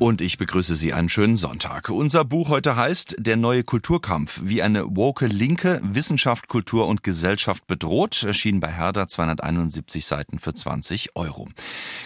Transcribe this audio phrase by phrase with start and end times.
[0.00, 1.90] Und ich begrüße Sie einen schönen Sonntag.
[1.90, 7.66] Unser Buch heute heißt Der neue Kulturkampf, wie eine woke Linke Wissenschaft, Kultur und Gesellschaft
[7.66, 11.50] bedroht, erschien bei Herder 271 Seiten für 20 Euro.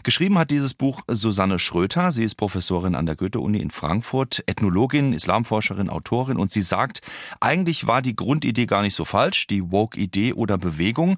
[0.02, 2.10] Geschrieben hat dieses Buch Susanne Schröter.
[2.10, 7.00] Sie ist Professorin an der Goethe-Uni in Frankfurt, Ethnologin, Islamforscherin, Autorin und sie sagt,
[7.38, 11.16] eigentlich war die Grundidee gar nicht so falsch, die Woke-Idee oder Bewegung.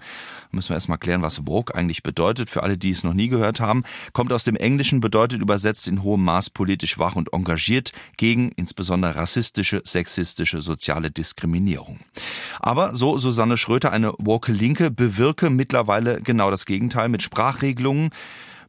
[0.51, 2.51] Müssen wir erstmal klären, was Woke eigentlich bedeutet.
[2.51, 3.83] Für alle, die es noch nie gehört haben,
[4.13, 6.66] kommt aus dem Englischen, bedeutet übersetzt in hohem Maß politisch
[6.99, 12.01] wach und engagiert gegen insbesondere rassistische, sexistische, soziale Diskriminierung.
[12.61, 18.11] Aber so Susanne Schröter, eine woke Linke, bewirke mittlerweile genau das Gegenteil mit Sprachregelungen,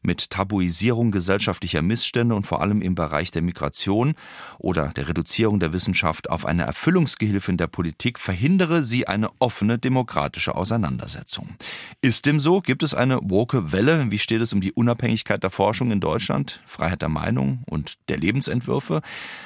[0.02, 4.14] mit Tabuisierung gesellschaftlicher Missstände und vor allem im Bereich der Migration
[4.58, 10.54] oder der Reduzierung der Wissenschaft auf eine Erfüllungsgehilfin der Politik verhindere sie eine offene demokratische
[10.54, 11.56] Auseinandersetzung.
[12.00, 12.60] Ist dem so?
[12.60, 14.10] Gibt es eine woke Welle?
[14.10, 18.18] Wie steht es um die Unabhängigkeit der Forschung in Deutschland, Freiheit der Meinung und der
[18.18, 19.02] Lebensentwürfe?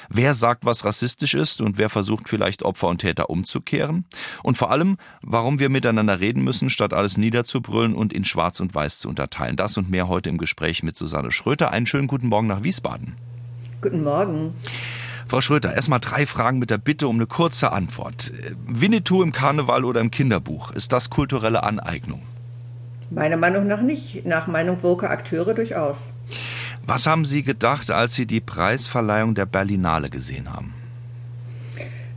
[0.09, 4.05] Wer sagt, was rassistisch ist und wer versucht vielleicht Opfer und Täter umzukehren?
[4.43, 8.75] Und vor allem, warum wir miteinander reden müssen, statt alles niederzubrüllen und in Schwarz und
[8.75, 9.57] Weiß zu unterteilen.
[9.57, 11.71] Das und mehr heute im Gespräch mit Susanne Schröter.
[11.71, 13.15] Einen schönen guten Morgen nach Wiesbaden.
[13.81, 14.55] Guten Morgen.
[15.29, 18.33] Frau Schröter, erstmal drei Fragen mit der Bitte um eine kurze Antwort.
[18.67, 22.23] Winnetou im Karneval oder im Kinderbuch, ist das kulturelle Aneignung?
[23.11, 24.27] Meiner Meinung nach nicht.
[24.27, 26.13] Nach Meinung woker Akteure durchaus.
[26.87, 30.75] Was haben Sie gedacht, als Sie die Preisverleihung der Berlinale gesehen haben?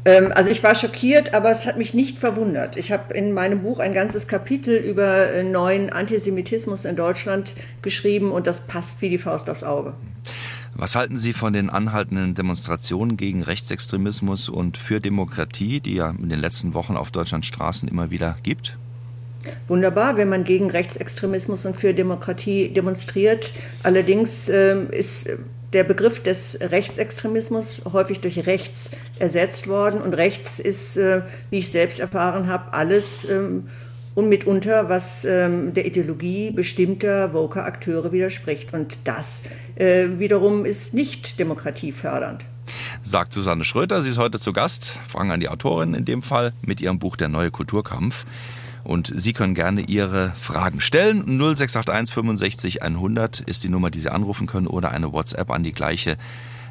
[0.06, 2.78] Ähm, also ich war schockiert, aber es hat mich nicht verwundert.
[2.78, 8.31] Ich habe in meinem Buch ein ganzes Kapitel über äh, neuen Antisemitismus in Deutschland geschrieben
[8.31, 9.94] und das passt wie die Faust aufs Auge.
[10.78, 16.30] Was halten Sie von den anhaltenden Demonstrationen gegen Rechtsextremismus und für Demokratie, die ja in
[16.30, 18.78] den letzten Wochen auf Deutschlands Straßen immer wieder gibt?
[19.67, 23.53] Wunderbar, wenn man gegen Rechtsextremismus und für Demokratie demonstriert.
[23.83, 25.30] Allerdings äh, ist
[25.75, 30.02] der Begriff des Rechtsextremismus häufig durch rechts ersetzt worden.
[30.02, 33.67] Und rechts ist, äh, wie ich selbst erfahren habe, alles ähm,
[34.15, 38.73] und mitunter, was ähm, der Ideologie bestimmter woker Akteure widerspricht.
[38.73, 39.43] Und das
[39.75, 42.45] äh, wiederum ist nicht demokratiefördernd.
[43.03, 46.53] Sagt Susanne Schröter, sie ist heute zu Gast, Fragen an die Autorin in dem Fall,
[46.61, 48.25] mit ihrem Buch Der neue Kulturkampf.
[48.86, 51.23] Und Sie können gerne Ihre Fragen stellen.
[51.26, 55.73] 0681 65 100 ist die Nummer, die Sie anrufen können oder eine WhatsApp an die
[55.73, 56.18] gleiche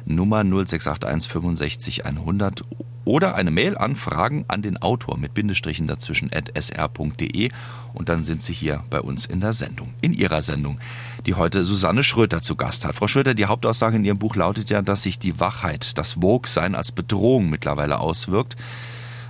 [0.05, 2.63] Nummer 0681 65 100
[3.03, 7.49] oder eine Mail an Fragen an den Autor mit Bindestrichen dazwischen at sr.de
[7.93, 10.79] und dann sind Sie hier bei uns in der Sendung, in Ihrer Sendung,
[11.25, 12.95] die heute Susanne Schröter zu Gast hat.
[12.95, 16.75] Frau Schröter, die Hauptaussage in Ihrem Buch lautet ja, dass sich die Wachheit, das Woke-Sein
[16.75, 18.55] als Bedrohung mittlerweile auswirkt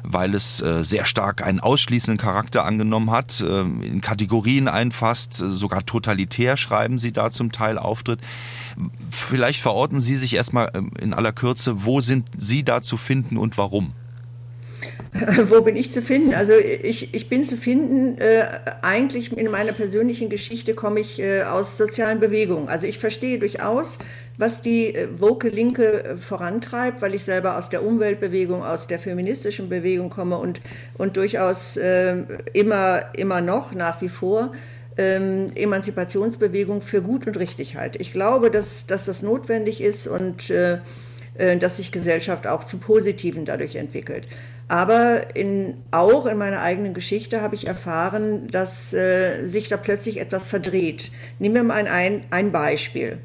[0.07, 5.49] weil es äh, sehr stark einen ausschließenden Charakter angenommen hat, äh, in Kategorien einfasst, äh,
[5.49, 8.19] sogar totalitär schreiben Sie da zum Teil auftritt.
[9.09, 13.37] Vielleicht verorten Sie sich erstmal ähm, in aller Kürze, wo sind Sie da zu finden
[13.37, 13.93] und warum?
[15.47, 16.33] Wo bin ich zu finden?
[16.33, 18.45] Also ich, ich bin zu finden, äh,
[18.81, 22.67] eigentlich in meiner persönlichen Geschichte komme ich äh, aus sozialen Bewegungen.
[22.67, 23.97] Also ich verstehe durchaus,
[24.37, 28.99] was die äh, woke Linke äh, vorantreibt, weil ich selber aus der Umweltbewegung, aus der
[28.99, 30.61] feministischen Bewegung komme und,
[30.97, 32.23] und durchaus äh,
[32.53, 34.51] immer, immer noch nach wie vor
[34.97, 37.99] ähm, Emanzipationsbewegung für gut und richtig halte.
[37.99, 40.79] Ich glaube, dass, dass das notwendig ist und äh,
[41.37, 44.27] äh dass sich Gesellschaft auch zum Positiven dadurch entwickelt.
[44.67, 50.19] Aber in, auch in meiner eigenen Geschichte habe ich erfahren, dass äh, sich da plötzlich
[50.19, 51.11] etwas verdreht.
[51.37, 53.19] Nehmen wir mal ein, ein Beispiel.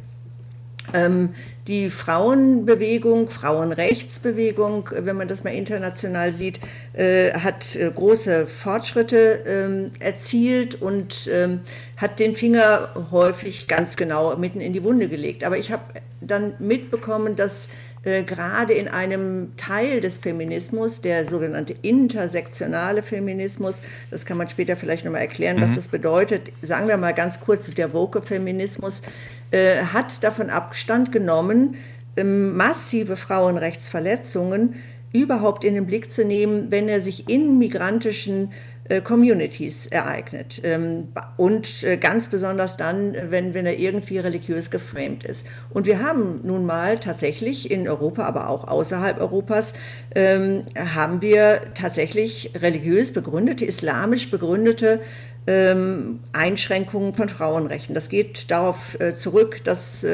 [0.94, 1.30] Ähm,
[1.66, 6.60] die Frauenbewegung, Frauenrechtsbewegung, wenn man das mal international sieht,
[6.94, 11.60] äh, hat äh, große Fortschritte ähm, erzielt und ähm,
[11.96, 15.44] hat den Finger häufig ganz genau mitten in die Wunde gelegt.
[15.44, 15.82] Aber ich habe
[16.20, 17.68] dann mitbekommen, dass
[18.02, 24.76] äh, gerade in einem Teil des Feminismus, der sogenannte intersektionale Feminismus, das kann man später
[24.76, 25.62] vielleicht nochmal erklären, mhm.
[25.62, 29.03] was das bedeutet, sagen wir mal ganz kurz, der Woke-Feminismus,
[29.50, 31.76] äh, hat davon Abstand genommen,
[32.16, 34.76] äh, massive Frauenrechtsverletzungen
[35.12, 38.52] überhaupt in den Blick zu nehmen, wenn er sich in migrantischen
[38.91, 40.60] äh, Communities ereignet.
[40.64, 45.47] Ähm, und äh, ganz besonders dann, wenn, wenn er irgendwie religiös geframed ist.
[45.70, 49.74] Und wir haben nun mal tatsächlich in Europa, aber auch außerhalb Europas,
[50.14, 55.00] ähm, haben wir tatsächlich religiös begründete, islamisch begründete
[55.47, 57.95] ähm, Einschränkungen von Frauenrechten.
[57.95, 60.04] Das geht darauf äh, zurück, dass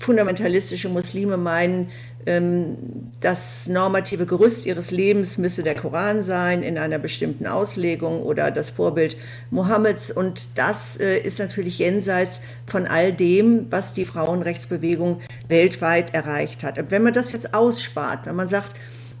[0.00, 1.88] fundamentalistische Muslime meinen,
[2.26, 2.76] ähm,
[3.20, 8.70] das normative Gerüst ihres Lebens müsse der Koran sein in einer bestimmten Auslegung oder das
[8.70, 9.16] Vorbild
[9.50, 10.10] Mohammeds.
[10.10, 16.78] Und das äh, ist natürlich jenseits von all dem, was die Frauenrechtsbewegung weltweit erreicht hat.
[16.78, 18.72] Und wenn man das jetzt ausspart, wenn man sagt,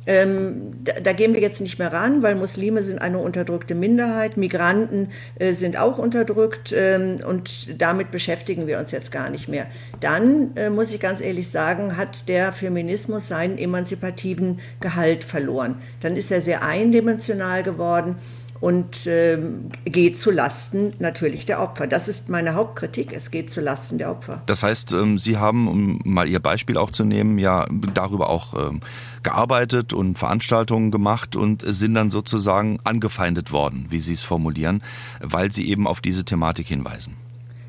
[0.06, 4.36] ähm, da, da, gehen wir jetzt nicht mehr ran, weil Muslime sind eine unterdrückte Minderheit,
[4.38, 5.08] Migranten
[5.38, 9.66] äh, sind auch unterdrückt ähm, und damit beschäftigen wir uns jetzt gar nicht mehr.
[10.00, 15.76] Dann äh, muss ich ganz ehrlich sagen, hat der Feminismus seinen emanzipativen Gehalt verloren.
[16.00, 18.16] Dann ist er sehr eindimensional geworden
[18.60, 21.86] und ähm, geht zu Lasten natürlich der Opfer.
[21.86, 23.12] Das ist meine Hauptkritik.
[23.12, 24.42] Es geht zu Lasten der Opfer.
[24.46, 28.54] Das heißt, ähm, Sie haben, um mal Ihr Beispiel auch zu nehmen, ja darüber auch
[28.54, 28.80] ähm,
[29.22, 34.82] gearbeitet und Veranstaltungen gemacht und sind dann sozusagen angefeindet worden, wie Sie es formulieren,
[35.20, 37.16] weil Sie eben auf diese Thematik hinweisen.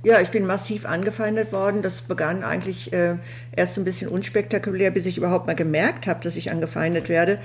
[0.03, 1.83] Ja, ich bin massiv angefeindet worden.
[1.83, 3.17] Das begann eigentlich äh,
[3.55, 7.35] erst ein bisschen unspektakulär, bis ich überhaupt mal gemerkt habe, dass ich angefeindet werde.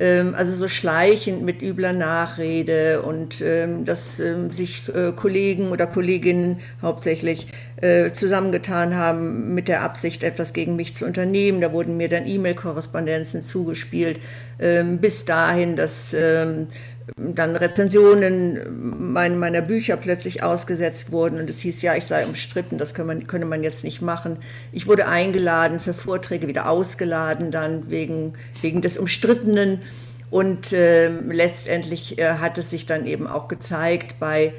[0.00, 5.86] Ähm, also so schleichend mit übler Nachrede und ähm, dass ähm, sich äh, Kollegen oder
[5.86, 7.48] Kolleginnen hauptsächlich
[7.82, 11.60] äh, zusammengetan haben mit der Absicht, etwas gegen mich zu unternehmen.
[11.60, 14.20] Da wurden mir dann E-Mail-Korrespondenzen zugespielt,
[14.58, 16.68] ähm, bis dahin, dass ähm,
[17.14, 22.94] dann Rezensionen meiner Bücher plötzlich ausgesetzt wurden und es hieß, ja, ich sei umstritten, das
[22.94, 24.38] könne man, könne man jetzt nicht machen.
[24.72, 29.82] Ich wurde eingeladen für Vorträge, wieder ausgeladen dann wegen, wegen des Umstrittenen
[30.30, 34.52] und äh, letztendlich äh, hat es sich dann eben auch gezeigt bei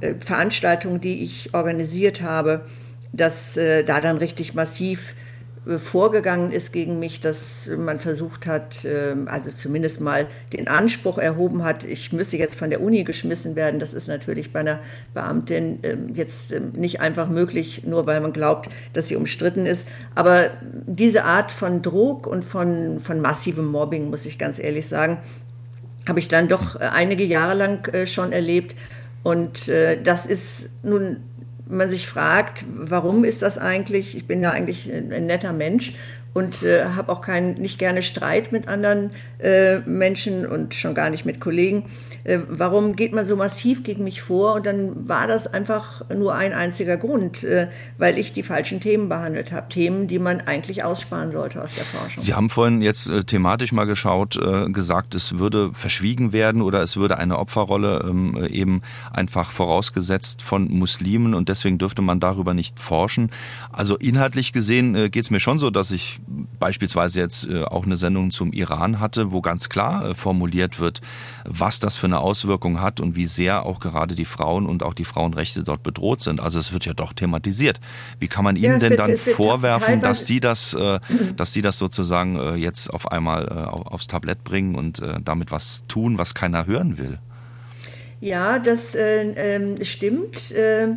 [0.00, 2.62] äh, Veranstaltungen, die ich organisiert habe,
[3.12, 5.14] dass äh, da dann richtig massiv
[5.64, 11.62] vorgegangen ist gegen mich, dass man versucht hat, ähm, also zumindest mal den Anspruch erhoben
[11.62, 13.78] hat, ich müsse jetzt von der Uni geschmissen werden.
[13.78, 14.80] Das ist natürlich bei einer
[15.14, 19.88] Beamtin ähm, jetzt ähm, nicht einfach möglich, nur weil man glaubt, dass sie umstritten ist.
[20.16, 20.50] Aber
[20.86, 25.18] diese Art von Druck und von, von massivem Mobbing, muss ich ganz ehrlich sagen,
[26.08, 28.74] habe ich dann doch äh, einige Jahre lang äh, schon erlebt.
[29.22, 31.18] Und äh, das ist nun
[31.68, 34.16] man sich fragt, warum ist das eigentlich?
[34.16, 35.94] Ich bin ja eigentlich ein netter Mensch
[36.34, 41.10] und äh, habe auch kein, nicht gerne Streit mit anderen äh, Menschen und schon gar
[41.10, 41.84] nicht mit Kollegen.
[42.24, 44.54] Äh, warum geht man so massiv gegen mich vor?
[44.54, 47.68] Und dann war das einfach nur ein einziger Grund, äh,
[47.98, 49.68] weil ich die falschen Themen behandelt habe.
[49.68, 52.22] Themen, die man eigentlich aussparen sollte aus der Forschung.
[52.22, 56.82] Sie haben vorhin jetzt äh, thematisch mal geschaut, äh, gesagt, es würde verschwiegen werden oder
[56.82, 58.82] es würde eine Opferrolle ähm, eben
[59.12, 63.30] einfach vorausgesetzt von Muslimen und deswegen dürfte man darüber nicht forschen.
[63.70, 66.20] Also inhaltlich gesehen geht es mir schon so, dass ich
[66.58, 71.00] beispielsweise jetzt äh, auch eine Sendung zum Iran hatte, wo ganz klar äh, formuliert wird,
[71.44, 74.94] was das für eine Auswirkung hat und wie sehr auch gerade die Frauen und auch
[74.94, 76.40] die Frauenrechte dort bedroht sind.
[76.40, 77.80] Also es wird ja doch thematisiert.
[78.18, 81.00] Wie kann man ihnen ja, denn wird, dann vorwerfen, dass sie das, äh,
[81.36, 86.34] dass sie das sozusagen jetzt auf einmal aufs Tablett bringen und damit was tun, was
[86.34, 87.18] keiner hören will?
[88.22, 90.52] Ja, das äh, stimmt.
[90.52, 90.96] Äh,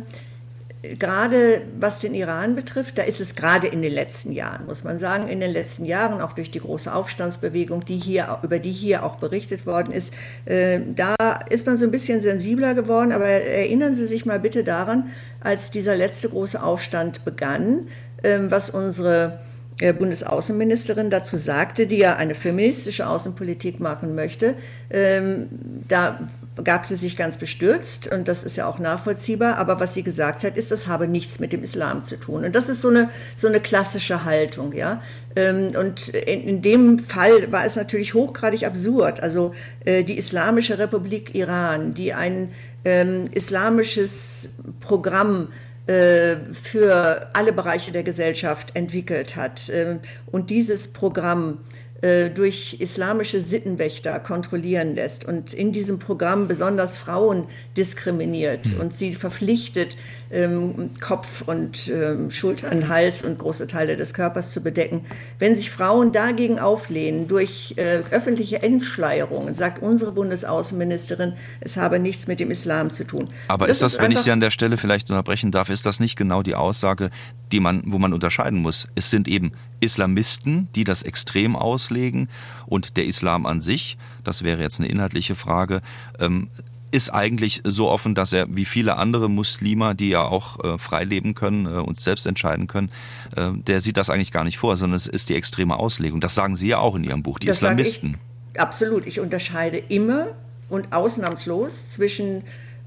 [0.98, 4.98] gerade was den Iran betrifft, da ist es gerade in den letzten Jahren, muss man
[4.98, 9.04] sagen, in den letzten Jahren, auch durch die große Aufstandsbewegung, die hier, über die hier
[9.04, 11.14] auch berichtet worden ist, äh, da
[11.50, 13.12] ist man so ein bisschen sensibler geworden.
[13.12, 15.10] Aber erinnern Sie sich mal bitte daran,
[15.40, 17.88] als dieser letzte große Aufstand begann,
[18.22, 19.40] äh, was unsere
[19.78, 24.54] äh, Bundesaußenministerin dazu sagte, die ja eine feministische Außenpolitik machen möchte,
[24.90, 25.48] ähm,
[25.86, 26.28] da
[26.64, 29.56] gab sie sich ganz bestürzt und das ist ja auch nachvollziehbar.
[29.56, 32.44] Aber was sie gesagt hat, ist, das habe nichts mit dem Islam zu tun.
[32.44, 35.02] Und das ist so eine, so eine klassische Haltung, ja.
[35.34, 39.20] Ähm, und in, in dem Fall war es natürlich hochgradig absurd.
[39.20, 39.54] Also
[39.84, 42.50] äh, die Islamische Republik Iran, die ein
[42.84, 44.48] ähm, islamisches
[44.80, 45.48] Programm
[45.86, 49.70] äh, für alle Bereiche der Gesellschaft entwickelt hat.
[49.72, 50.00] Ähm,
[50.32, 51.58] und dieses Programm
[52.02, 58.80] durch islamische Sittenwächter kontrollieren lässt und in diesem Programm besonders Frauen diskriminiert mhm.
[58.80, 59.96] und sie verpflichtet,
[60.30, 65.04] ähm, Kopf und ähm, Schultern, Hals und große Teile des Körpers zu bedecken.
[65.38, 72.26] Wenn sich Frauen dagegen auflehnen durch äh, öffentliche Entschleierungen, sagt unsere Bundesaußenministerin, es habe nichts
[72.26, 73.28] mit dem Islam zu tun.
[73.48, 75.86] Aber das ist das, ist wenn ich Sie an der Stelle vielleicht unterbrechen darf, ist
[75.86, 77.10] das nicht genau die Aussage,
[77.52, 78.88] die man, wo man unterscheiden muss?
[78.94, 82.28] Es sind eben Islamisten, die das extrem auslegen
[82.66, 85.82] und der Islam an sich, das wäre jetzt eine inhaltliche Frage,
[86.18, 86.48] ähm,
[86.90, 91.04] ist eigentlich so offen, dass er wie viele andere Muslime, die ja auch äh, frei
[91.04, 92.90] leben können äh, und selbst entscheiden können,
[93.36, 96.20] äh, der sieht das eigentlich gar nicht vor, sondern es ist die extreme Auslegung.
[96.20, 98.18] Das sagen Sie ja auch in Ihrem Buch, die das Islamisten.
[98.54, 99.06] Ich, absolut.
[99.06, 100.28] Ich unterscheide immer
[100.68, 102.42] und ausnahmslos zwischen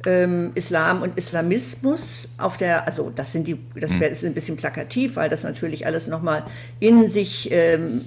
[0.05, 3.99] ähm, Islam und Islamismus auf der, also das sind die, das Hm.
[3.99, 6.43] wär- ist ein bisschen plakativ, weil das natürlich alles nochmal
[6.79, 8.01] in sich ähm,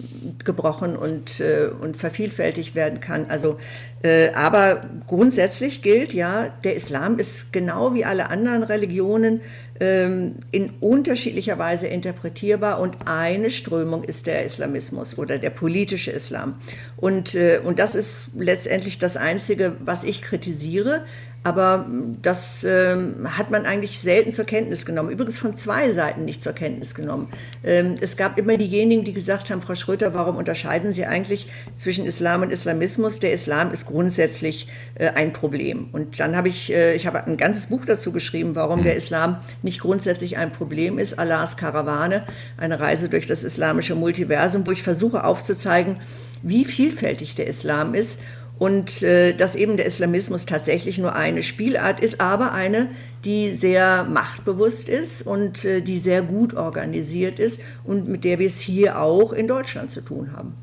[0.45, 3.27] gebrochen und, äh, und vervielfältigt werden kann.
[3.29, 3.59] Also,
[4.03, 9.43] äh, aber grundsätzlich gilt ja, der Islam ist genau wie alle anderen Religionen
[9.79, 16.55] ähm, in unterschiedlicher Weise interpretierbar und eine Strömung ist der Islamismus oder der politische Islam.
[16.97, 21.05] Und, äh, und das ist letztendlich das Einzige, was ich kritisiere.
[21.45, 21.87] Aber
[22.23, 25.11] das ähm, hat man eigentlich selten zur Kenntnis genommen.
[25.11, 27.29] Übrigens von zwei Seiten nicht zur Kenntnis genommen.
[27.65, 32.07] Ähm, es gab immer diejenigen, die gesagt haben, Frau Schröter, warum unterscheiden Sie eigentlich zwischen
[32.07, 33.19] Islam und Islamismus?
[33.19, 35.89] Der Islam ist grundsätzlich äh, ein Problem.
[35.91, 39.39] Und dann habe ich, äh, ich habe ein ganzes Buch dazu geschrieben, warum der Islam
[39.63, 41.19] nicht grundsätzlich ein Problem ist.
[41.19, 42.25] Allahs Karawane,
[42.57, 45.97] eine Reise durch das islamische Multiversum, wo ich versuche aufzuzeigen,
[46.43, 48.21] wie vielfältig der Islam ist
[48.63, 52.91] und äh, dass eben der Islamismus tatsächlich nur eine Spielart ist, aber eine,
[53.25, 58.47] die sehr machtbewusst ist und äh, die sehr gut organisiert ist und mit der wir
[58.47, 60.55] es hier auch in Deutschland zu tun haben.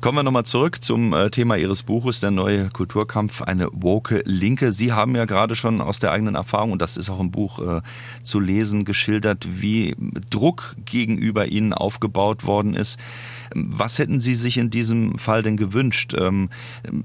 [0.00, 4.70] Kommen wir nochmal zurück zum äh, Thema Ihres Buches, der neue Kulturkampf, eine woke Linke.
[4.70, 7.58] Sie haben ja gerade schon aus der eigenen Erfahrung, und das ist auch im Buch
[7.58, 7.80] äh,
[8.22, 9.96] zu lesen, geschildert, wie
[10.30, 13.00] Druck gegenüber Ihnen aufgebaut worden ist.
[13.54, 16.14] Was hätten Sie sich in diesem Fall denn gewünscht?
[16.18, 16.50] Ähm,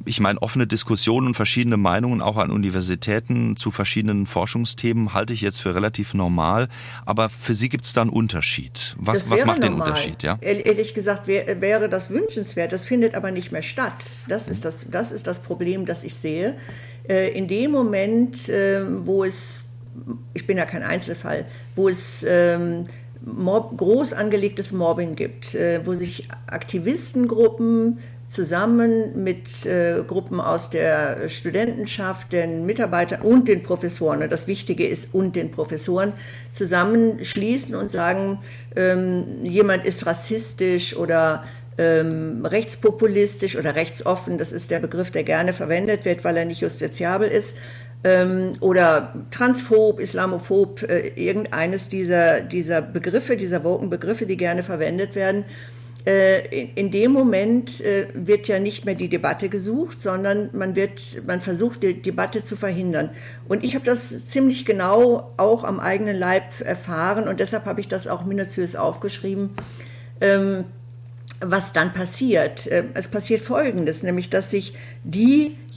[0.05, 5.41] ich meine, offene Diskussionen und verschiedene Meinungen auch an Universitäten zu verschiedenen Forschungsthemen halte ich
[5.41, 6.69] jetzt für relativ normal.
[7.05, 8.95] Aber für Sie gibt es da einen Unterschied.
[8.99, 9.89] Was, was macht den normal.
[9.89, 10.23] Unterschied?
[10.23, 10.37] Ja?
[10.41, 12.73] Ehr- Ehrlich gesagt wär, wäre das wünschenswert.
[12.73, 14.05] Das findet aber nicht mehr statt.
[14.27, 16.55] Das ist das, das, ist das Problem, das ich sehe.
[17.07, 19.65] Äh, in dem Moment, äh, wo es,
[20.33, 22.85] ich bin ja kein Einzelfall, wo es ähm,
[23.25, 31.27] Mob, groß angelegtes Mobbing gibt, äh, wo sich Aktivistengruppen zusammen mit äh, Gruppen aus der
[31.29, 36.13] Studentenschaft, den Mitarbeitern und den Professoren, das Wichtige ist und den Professoren,
[36.51, 38.39] zusammenschließen und sagen,
[38.75, 41.43] ähm, jemand ist rassistisch oder
[41.77, 46.61] ähm, rechtspopulistisch oder rechtsoffen, das ist der Begriff, der gerne verwendet wird, weil er nicht
[46.61, 47.57] justiziabel ist,
[48.05, 55.15] ähm, oder transphob, islamophob, äh, irgendeines dieser, dieser Begriffe, dieser woken Begriffe, die gerne verwendet
[55.15, 55.43] werden.
[56.05, 61.23] Äh, in, dem Moment äh, wird ja nicht mehr die Debatte gesucht, sondern man, wird,
[61.25, 63.09] man versucht, die Debatte zu verhindern.
[63.47, 67.87] Und ich habe das ziemlich genau auch am eigenen Leib erfahren und deshalb habe ich
[67.87, 69.49] das auch minutiös aufgeschrieben.
[70.21, 70.65] Ähm,
[71.41, 72.67] was dann passiert.
[72.67, 74.75] Äh, Es passiert Folgendes, nämlich dass sich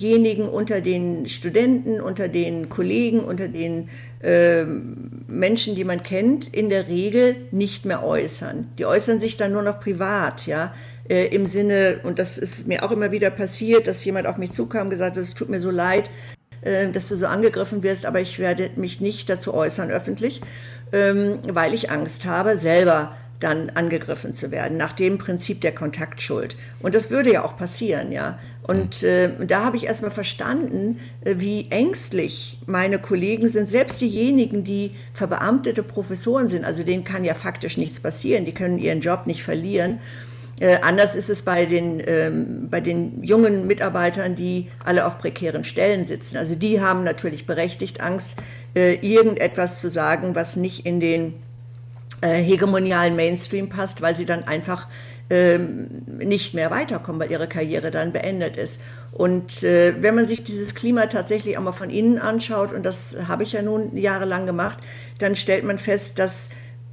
[0.00, 3.88] diejenigen unter den Studenten, unter den Kollegen, unter den
[4.22, 8.68] äh, Menschen, die man kennt, in der Regel nicht mehr äußern.
[8.78, 10.74] Die äußern sich dann nur noch privat, ja.
[11.08, 14.52] Äh, Im Sinne, und das ist mir auch immer wieder passiert, dass jemand auf mich
[14.52, 16.10] zukam und gesagt hat, es tut mir so leid,
[16.62, 20.40] äh, dass du so angegriffen wirst, aber ich werde mich nicht dazu äußern öffentlich,
[20.92, 26.56] ähm, weil ich Angst habe, selber dann angegriffen zu werden, nach dem Prinzip der Kontaktschuld.
[26.80, 28.38] Und das würde ja auch passieren, ja.
[28.62, 34.64] Und äh, da habe ich erstmal verstanden, äh, wie ängstlich meine Kollegen sind, selbst diejenigen,
[34.64, 39.26] die verbeamtete Professoren sind, also denen kann ja faktisch nichts passieren, die können ihren Job
[39.26, 40.00] nicht verlieren.
[40.60, 45.62] Äh, anders ist es bei den, ähm, bei den jungen Mitarbeitern, die alle auf prekären
[45.62, 46.36] Stellen sitzen.
[46.36, 48.34] Also die haben natürlich berechtigt Angst,
[48.74, 51.34] äh, irgendetwas zu sagen, was nicht in den
[52.20, 54.88] äh, hegemonialen Mainstream passt, weil sie dann einfach
[55.30, 58.80] ähm, nicht mehr weiterkommen, weil ihre Karriere dann beendet ist.
[59.12, 63.16] Und äh, wenn man sich dieses Klima tatsächlich auch mal von innen anschaut, und das
[63.26, 64.78] habe ich ja nun jahrelang gemacht,
[65.18, 66.50] dann stellt man fest, dass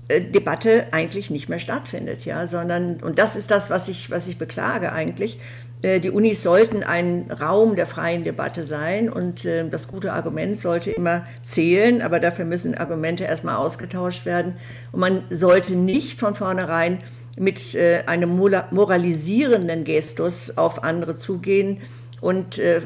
[0.07, 4.27] äh, Debatte eigentlich nicht mehr stattfindet, ja, sondern, und das ist das, was ich, was
[4.27, 5.39] ich beklage eigentlich,
[5.83, 10.91] die Unis sollten ein Raum der freien Debatte sein und äh, das gute Argument sollte
[10.91, 14.55] immer zählen, aber dafür müssen Argumente erstmal ausgetauscht werden.
[14.91, 16.99] Und man sollte nicht von vornherein
[17.37, 21.81] mit äh, einem moralisierenden Gestus auf andere zugehen
[22.21, 22.81] und äh,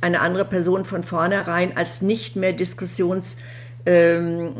[0.00, 3.40] eine andere Person von vornherein als nicht mehr diskussionsfähig
[3.84, 4.54] ähm,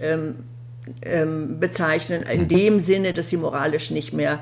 [0.00, 0.34] ähm,
[1.02, 4.38] ähm, bezeichnen, in dem Sinne, dass sie moralisch nicht mehr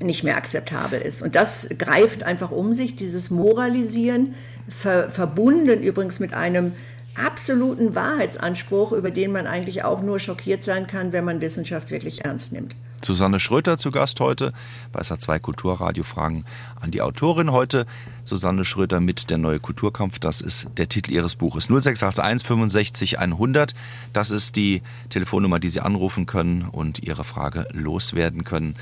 [0.00, 1.22] nicht mehr akzeptabel ist.
[1.22, 4.34] Und das greift einfach um sich, dieses Moralisieren,
[4.68, 6.72] ver verbunden übrigens mit einem
[7.14, 12.24] absoluten Wahrheitsanspruch, über den man eigentlich auch nur schockiert sein kann, wenn man Wissenschaft wirklich
[12.24, 12.74] ernst nimmt.
[13.04, 14.52] Susanne Schröter zu Gast heute
[14.90, 16.44] bei SA2 Kulturradio Fragen
[16.80, 17.86] an die Autorin heute.
[18.24, 21.66] Susanne Schröter mit der neue Kulturkampf, das ist der Titel ihres Buches.
[21.66, 23.74] 0681 65 100,
[24.12, 28.74] das ist die Telefonnummer, die Sie anrufen können und Ihre Frage loswerden können.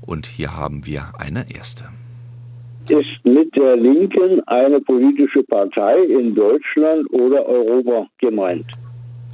[0.00, 1.84] Und hier haben wir eine erste.
[2.88, 8.66] ist mit der Linken eine politische Partei in Deutschland oder Europa gemeint?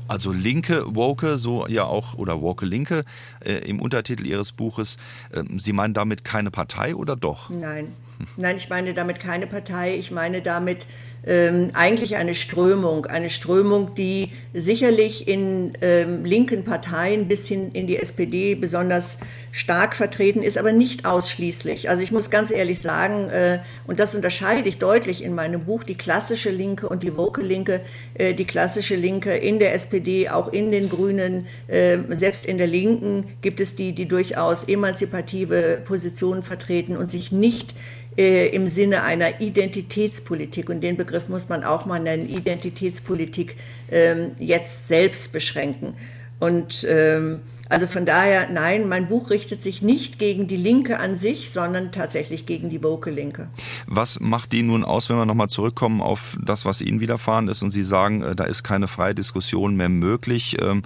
[0.08, 3.04] Also Linke, Woke, so ja auch, oder Woke Linke
[3.44, 4.98] äh, im Untertitel Ihres Buches.
[5.32, 7.50] Äh, Sie meinen damit keine Partei oder doch?
[7.50, 7.92] Nein.
[8.36, 9.96] Nein, ich meine damit keine Partei.
[9.96, 10.86] Ich meine damit
[11.26, 17.86] ähm, eigentlich eine Strömung, eine Strömung, die sicherlich in ähm, linken Parteien bis hin in
[17.86, 19.18] die SPD besonders
[19.50, 21.88] stark vertreten ist, aber nicht ausschließlich.
[21.88, 25.82] Also ich muss ganz ehrlich sagen, äh, und das unterscheide ich deutlich in meinem Buch,
[25.82, 27.80] die klassische Linke und die woke Linke,
[28.14, 32.66] äh, die klassische Linke in der SPD, auch in den Grünen, äh, selbst in der
[32.66, 37.74] Linken gibt es die, die durchaus emanzipative Positionen vertreten und sich nicht
[38.16, 43.56] äh, im Sinne einer Identitätspolitik, und den Begriff muss man auch mal nennen, Identitätspolitik
[43.90, 45.94] ähm, jetzt selbst beschränken.
[46.38, 51.16] Und ähm, also von daher, nein, mein Buch richtet sich nicht gegen die Linke an
[51.16, 53.48] sich, sondern tatsächlich gegen die woke Linke.
[53.86, 57.62] Was macht die nun aus, wenn wir nochmal zurückkommen auf das, was Ihnen widerfahren ist
[57.62, 60.56] und Sie sagen, äh, da ist keine freie Diskussion mehr möglich?
[60.60, 60.82] Ähm,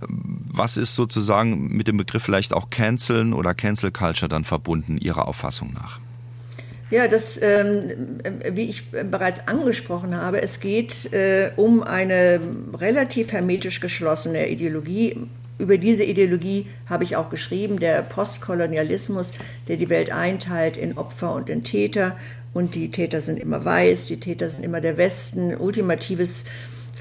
[0.00, 5.26] was ist sozusagen mit dem Begriff vielleicht auch Canceln oder Cancel Culture dann verbunden, Ihrer
[5.26, 5.98] Auffassung nach?
[6.90, 8.18] Ja, das, ähm,
[8.50, 12.40] wie ich bereits angesprochen habe, es geht äh, um eine
[12.74, 15.28] relativ hermetisch geschlossene Ideologie.
[15.58, 19.32] Über diese Ideologie habe ich auch geschrieben, der Postkolonialismus,
[19.66, 22.16] der die Welt einteilt in Opfer und in Täter.
[22.54, 25.54] Und die Täter sind immer weiß, die Täter sind immer der Westen.
[25.56, 26.44] Ultimatives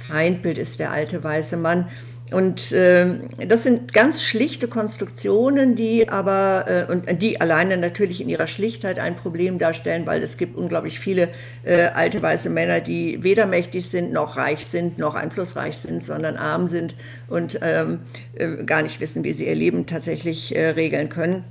[0.08, 1.88] Feindbild ist der alte weiße Mann.
[2.32, 8.28] Und äh, das sind ganz schlichte Konstruktionen, die aber äh, und die alleine natürlich in
[8.28, 11.30] ihrer Schlichtheit ein Problem darstellen, weil es gibt unglaublich viele
[11.64, 16.36] äh, alte weiße Männer, die weder mächtig sind, noch reich sind, noch einflussreich sind, sondern
[16.36, 16.96] arm sind
[17.30, 18.00] und ähm,
[18.36, 21.46] äh, gar nicht wissen, wie sie ihr Leben tatsächlich äh, regeln können.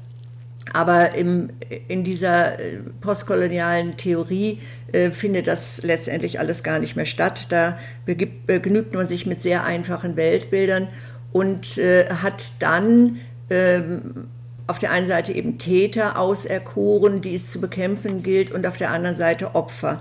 [0.72, 1.50] Aber im,
[1.88, 4.60] in dieser äh, postkolonialen Theorie
[4.92, 7.46] äh, findet das letztendlich alles gar nicht mehr statt.
[7.50, 10.88] Da begnügt man sich mit sehr einfachen Weltbildern
[11.32, 13.18] und äh, hat dann
[13.48, 14.28] ähm,
[14.66, 18.90] auf der einen Seite eben Täter auserkoren, die es zu bekämpfen gilt, und auf der
[18.90, 20.00] anderen Seite Opfer.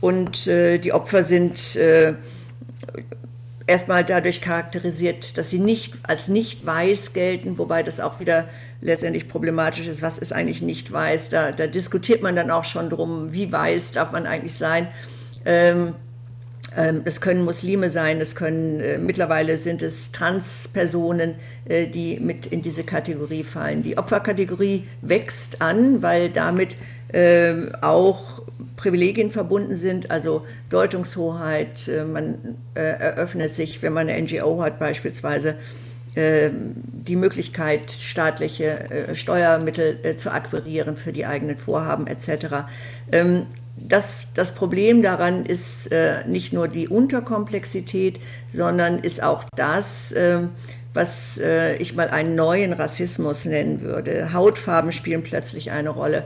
[0.00, 2.14] Und äh, die Opfer sind äh,
[3.66, 8.46] erstmal dadurch charakterisiert, dass sie nicht als nicht weiß gelten, wobei das auch wieder
[8.80, 10.02] letztendlich problematisch ist.
[10.02, 11.30] Was ist eigentlich nicht weiß?
[11.30, 14.88] Da, da diskutiert man dann auch schon drum, wie weiß darf man eigentlich sein.
[15.46, 15.94] Ähm,
[16.76, 21.34] ähm, können Muslime sein, es können äh, mittlerweile sind es Transpersonen,
[21.66, 23.82] äh, die mit in diese Kategorie fallen.
[23.82, 26.76] Die Opferkategorie wächst an, weil damit
[27.12, 28.42] äh, auch
[28.76, 31.88] Privilegien verbunden sind, also Deutungshoheit.
[31.88, 35.54] Äh, man äh, eröffnet sich, wenn man eine NGO hat beispielsweise,
[36.14, 42.66] äh, die Möglichkeit, staatliche Steuermittel zu akquirieren für die eigenen Vorhaben etc.
[43.12, 45.90] Ähm, das, das Problem daran ist
[46.26, 48.20] nicht nur die Unterkomplexität,
[48.52, 50.14] sondern ist auch das,
[50.94, 51.40] was
[51.78, 54.32] ich mal einen neuen Rassismus nennen würde.
[54.32, 56.24] Hautfarben spielen plötzlich eine Rolle.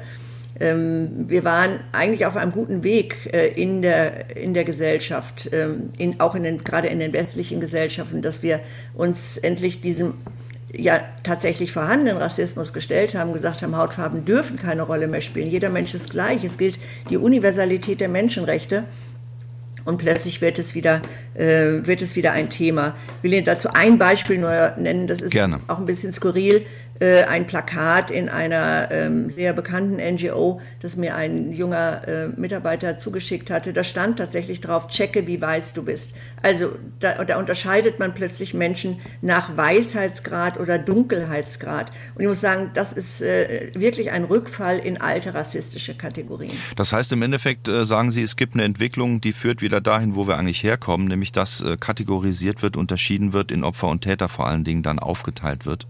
[0.61, 5.91] Ähm, wir waren eigentlich auf einem guten Weg äh, in, der, in der Gesellschaft, ähm,
[5.99, 8.61] in, auch in den, gerade in den westlichen Gesellschaften, dass wir
[8.95, 10.15] uns endlich diesem
[10.73, 15.49] ja tatsächlich vorhandenen Rassismus gestellt haben, gesagt haben, Hautfarben dürfen keine Rolle mehr spielen.
[15.49, 16.45] Jeder Mensch ist gleich.
[16.45, 16.79] Es gilt
[17.11, 18.85] die Universalität der Menschenrechte.
[19.85, 21.01] Und plötzlich wird es wieder,
[21.33, 22.95] äh, wird es wieder ein Thema.
[23.19, 25.07] Ich will Ihnen dazu ein Beispiel nur nennen.
[25.07, 25.61] Das ist Gerne.
[25.67, 26.67] auch ein bisschen skurril.
[27.01, 32.99] Äh, ein Plakat in einer ähm, sehr bekannten NGO, das mir ein junger äh, Mitarbeiter
[32.99, 33.73] zugeschickt hatte.
[33.73, 36.17] Da stand tatsächlich drauf, checke, wie weiß du bist.
[36.43, 41.93] Also da, da unterscheidet man plötzlich Menschen nach Weisheitsgrad oder Dunkelheitsgrad.
[42.17, 46.53] Und ich muss sagen, das ist äh, wirklich ein Rückfall in alte rassistische Kategorien.
[46.75, 50.17] Das heißt im Endeffekt, äh, sagen Sie, es gibt eine Entwicklung, die führt wieder dahin,
[50.17, 54.29] wo wir eigentlich herkommen, nämlich dass äh, kategorisiert wird, unterschieden wird, in Opfer und Täter
[54.29, 55.87] vor allen Dingen dann aufgeteilt wird.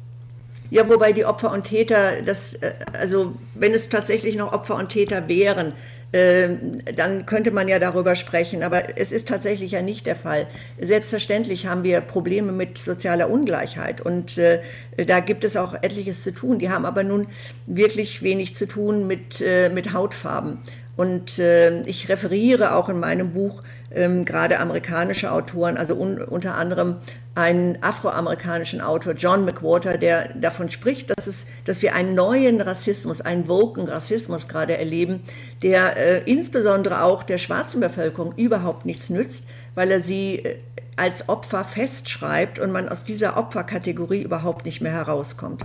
[0.71, 4.91] Ja, wobei die Opfer und Täter, das, äh, also wenn es tatsächlich noch Opfer und
[4.91, 5.73] Täter wären,
[6.13, 6.49] äh,
[6.95, 8.63] dann könnte man ja darüber sprechen.
[8.63, 10.47] Aber es ist tatsächlich ja nicht der Fall.
[10.81, 14.61] Selbstverständlich haben wir Probleme mit sozialer Ungleichheit und äh,
[14.97, 16.59] da gibt es auch etliches zu tun.
[16.59, 17.27] Die haben aber nun
[17.67, 20.59] wirklich wenig zu tun mit, äh, mit Hautfarben.
[20.97, 26.97] Und ich referiere auch in meinem Buch ähm, gerade amerikanische Autoren, also un unter anderem
[27.35, 33.21] einen afroamerikanischen Autor, John McWhorter, der davon spricht, dass, es, dass wir einen neuen Rassismus,
[33.21, 35.21] einen woken Rassismus gerade erleben,
[35.63, 40.57] der äh, insbesondere auch der schwarzen Bevölkerung überhaupt nichts nützt, weil er sie äh,
[40.99, 45.65] als Opfer festschreibt und man aus dieser Opferkategorie überhaupt nicht mehr herauskommt.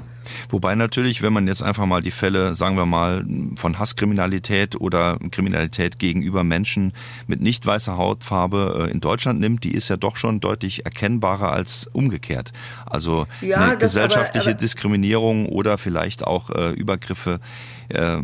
[0.50, 5.18] Wobei natürlich, wenn man jetzt einfach mal die Fälle, sagen wir mal, von Hasskriminalität oder
[5.32, 6.94] Kriminalität gegenüber Menschen
[7.28, 11.52] mit nicht weißer Hautfarbe äh, in Deutschland nimmt, die ist ja doch schon deutlich erkennbarer
[11.52, 12.54] als umgekehrt.
[12.86, 17.40] Also ja, eine gesellschaftliche aber, aber Diskriminierung oder vielleicht auch äh, Übergriffe
[17.90, 18.18] äh,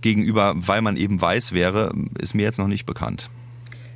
[0.00, 3.28] gegenüber, weil man eben weiß wäre, ist mir jetzt noch nicht bekannt.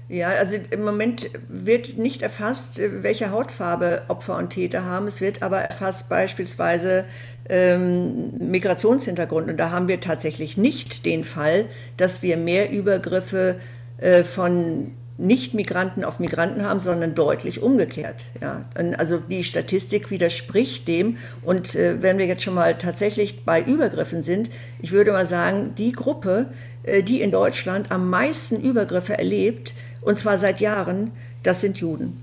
[0.08, 5.08] Ja, also im Moment wird nicht erfasst, welche Hautfarbe Opfer und Täter haben.
[5.08, 7.04] Es wird aber erfasst beispielsweise
[7.48, 9.48] ähm, Migrationshintergrund.
[9.50, 11.66] Und da haben wir tatsächlich nicht den Fall,
[11.96, 13.56] dass wir mehr Übergriffe
[13.98, 18.26] äh, von nicht-Migranten auf Migranten haben, sondern deutlich umgekehrt.
[18.40, 18.66] Ja.
[18.98, 21.16] Also die Statistik widerspricht dem.
[21.42, 25.74] Und äh, wenn wir jetzt schon mal tatsächlich bei Übergriffen sind, ich würde mal sagen,
[25.76, 26.50] die Gruppe,
[26.82, 29.72] äh, die in Deutschland am meisten Übergriffe erlebt,
[30.06, 31.10] und zwar seit Jahren,
[31.42, 32.22] das sind Juden.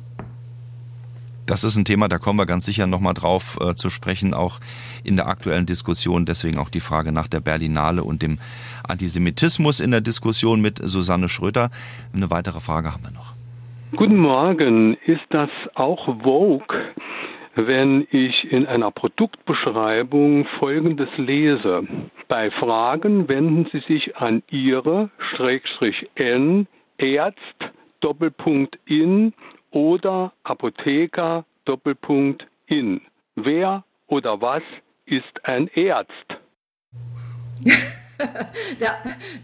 [1.46, 4.60] Das ist ein Thema, da kommen wir ganz sicher nochmal drauf äh, zu sprechen, auch
[5.04, 6.26] in der aktuellen Diskussion.
[6.26, 8.38] Deswegen auch die Frage nach der Berlinale und dem
[8.88, 11.69] Antisemitismus in der Diskussion mit Susanne Schröter.
[12.15, 13.34] Eine weitere Frage haben wir noch.
[13.98, 14.96] Guten Morgen.
[15.06, 16.78] Ist das auch Vogue,
[17.56, 21.84] wenn ich in einer Produktbeschreibung Folgendes lese?
[22.30, 26.67] Bei Fragen wenden Sie sich an Ihre Schrägstrich N
[27.03, 27.37] Ärzt
[27.99, 29.33] Doppelpunkt in
[29.71, 33.01] oder Apotheker Doppelpunkt in.
[33.35, 34.63] Wer oder was
[35.05, 36.11] ist ein Ärzt?
[38.79, 38.87] da,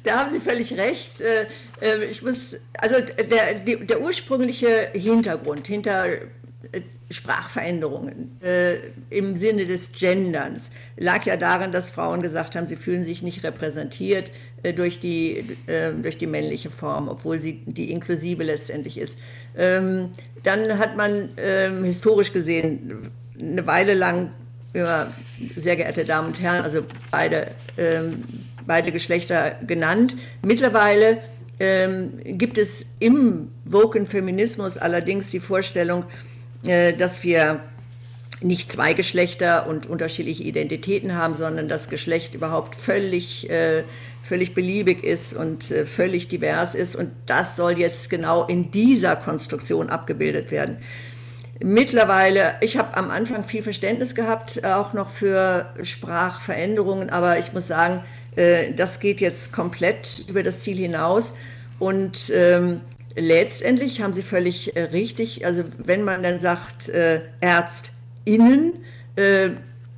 [0.03, 1.19] da, haben Sie völlig recht.
[1.19, 1.47] Äh,
[1.81, 6.05] äh, ich muss, also der, der ursprüngliche Hintergrund hinter
[6.71, 8.75] äh, Sprachveränderungen äh,
[9.09, 13.43] im Sinne des Genderns lag ja darin, dass Frauen gesagt haben, sie fühlen sich nicht
[13.43, 14.31] repräsentiert
[14.75, 19.17] durch, die, äh, durch die männliche Form, obwohl sie die inklusive letztendlich ist.
[19.57, 20.09] Ähm,
[20.43, 24.31] dann hat man ähm, historisch gesehen eine Weile lang
[24.73, 25.07] immer
[25.55, 28.23] sehr geehrte Damen und Herren, also beide, ähm,
[28.65, 30.15] beide Geschlechter genannt.
[30.43, 31.17] Mittlerweile
[31.59, 36.05] ähm, gibt es im Woken Feminismus allerdings die Vorstellung,
[36.65, 37.61] äh, dass wir
[38.41, 43.84] nicht zwei Geschlechter und unterschiedliche Identitäten haben, sondern das Geschlecht überhaupt völlig, äh,
[44.23, 46.95] völlig beliebig ist und äh, völlig divers ist.
[46.95, 50.78] Und das soll jetzt genau in dieser Konstruktion abgebildet werden.
[51.62, 57.67] Mittlerweile, ich habe am Anfang viel Verständnis gehabt, auch noch für Sprachveränderungen, aber ich muss
[57.67, 58.02] sagen,
[58.78, 61.34] das geht jetzt komplett über das Ziel hinaus.
[61.80, 62.82] Und ähm,
[63.15, 67.21] letztendlich haben Sie völlig äh, richtig, also wenn man dann sagt äh,
[68.37, 68.73] ÄrztInnen,
[69.15, 69.49] äh,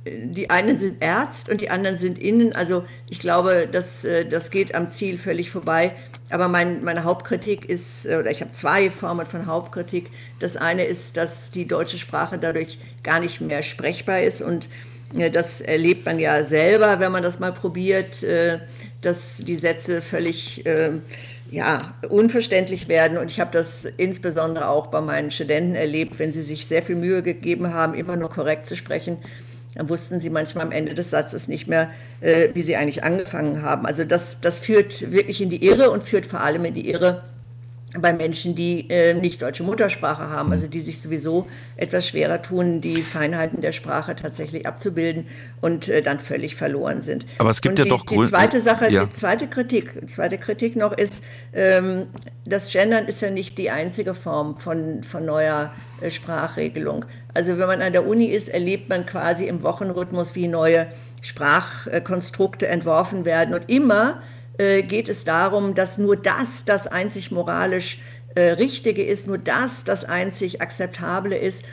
[0.04, 2.54] die einen sind Ärzt und die anderen sind Innen.
[2.54, 5.92] Also ich glaube, das, äh, das geht am Ziel völlig vorbei.
[6.30, 10.10] Aber mein, meine Hauptkritik ist, äh, oder ich habe zwei Formen von Hauptkritik.
[10.40, 14.68] Das eine ist, dass die deutsche Sprache dadurch gar nicht mehr sprechbar ist und
[15.16, 18.26] äh, das erlebt man ja selber, wenn man das mal probiert,
[19.02, 20.64] dass die Sätze völlig
[21.52, 23.18] ja, unverständlich werden.
[23.18, 26.96] Und ich habe das insbesondere auch bei meinen Studenten erlebt, wenn sie sich sehr viel
[26.96, 29.18] Mühe gegeben haben, immer nur korrekt zu sprechen.
[29.74, 33.62] Dann wussten sie manchmal am Ende des Satzes nicht mehr, äh, wie sie eigentlich angefangen
[33.62, 33.86] haben.
[33.86, 37.22] Also das, das führt wirklich in die Irre und führt vor allem in die Irre,
[37.98, 42.80] bei Menschen, die äh, nicht deutsche Muttersprache haben, also die sich sowieso etwas schwerer tun,
[42.80, 45.26] die Feinheiten der Sprache tatsächlich abzubilden
[45.60, 47.26] und äh, dann völlig verloren sind.
[47.38, 49.04] Aber es gibt und ja die, doch die zweite Sache, ja.
[49.04, 52.06] die zweite Kritik, die zweite Kritik noch ist, ähm,
[52.46, 57.04] das Gendern ist ja nicht die einzige Form von, von neuer äh, Sprachregelung.
[57.34, 60.86] Also wenn man an der Uni ist, erlebt man quasi im Wochenrhythmus, wie neue
[61.20, 64.22] Sprachkonstrukte entworfen werden und immer
[64.58, 67.98] äh, geht es darum, dass nur das das einzig moralisch
[68.34, 71.64] äh, Richtige ist, nur das das einzig Akzeptable ist.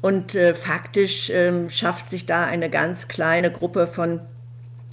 [0.00, 4.20] Und äh, faktisch ähm, schafft sich da eine ganz kleine Gruppe von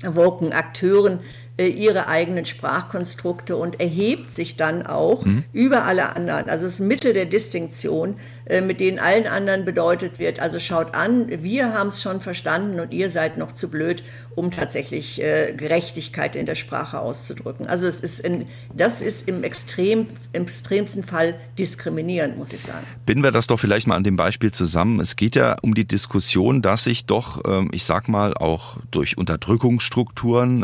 [0.04, 1.20] woken Akteuren
[1.58, 5.46] äh, ihre eigenen Sprachkonstrukte und erhebt sich dann auch mhm.
[5.54, 6.50] über alle anderen.
[6.50, 8.16] Also das Mittel der Distinktion,
[8.62, 12.94] mit denen allen anderen bedeutet wird, also schaut an, wir haben es schon verstanden und
[12.94, 14.04] ihr seid noch zu blöd,
[14.36, 17.68] um tatsächlich äh, Gerechtigkeit in der Sprache auszudrücken.
[17.68, 22.86] Also es ist in, das ist im, extrem, im extremsten Fall diskriminierend, muss ich sagen.
[23.06, 25.00] Binden wir das doch vielleicht mal an dem Beispiel zusammen.
[25.00, 29.18] Es geht ja um die Diskussion, dass sich doch, ähm, ich sag mal, auch durch
[29.18, 30.64] Unterdrückungsstrukturen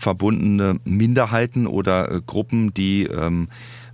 [0.00, 3.48] verbundene Minderheiten oder äh, Gruppen, die ähm,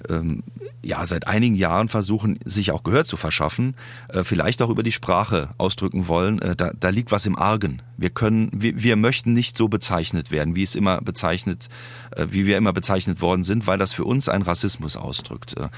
[0.09, 0.43] ähm,
[0.83, 3.77] ja seit einigen Jahren versuchen, sich auch Gehör zu verschaffen,
[4.09, 6.41] äh, vielleicht auch über die Sprache ausdrücken wollen.
[6.41, 7.83] Äh, da, da liegt was im Argen.
[7.97, 11.69] Wir können, wir, wir möchten nicht so bezeichnet werden, wie es immer bezeichnet,
[12.15, 15.57] äh, wie wir immer bezeichnet worden sind, weil das für uns ein Rassismus ausdrückt.
[15.57, 15.69] Äh,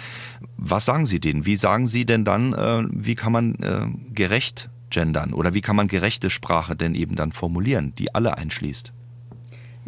[0.56, 1.46] was sagen Sie denen?
[1.46, 5.76] Wie sagen Sie denn dann, äh, wie kann man äh, gerecht gendern oder wie kann
[5.76, 8.92] man gerechte Sprache denn eben dann formulieren, die alle einschließt?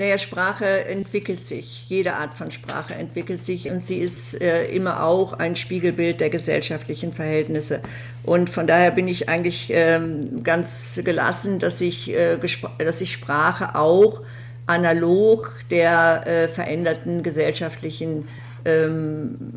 [0.00, 5.02] Naja, Sprache entwickelt sich, jede Art von Sprache entwickelt sich und sie ist äh, immer
[5.02, 7.82] auch ein Spiegelbild der gesellschaftlichen Verhältnisse.
[8.22, 12.38] Und von daher bin ich eigentlich ähm, ganz gelassen, dass ich, äh,
[12.78, 14.22] dass ich Sprache auch
[14.64, 18.26] analog der äh, veränderten gesellschaftlichen
[18.64, 19.52] ähm,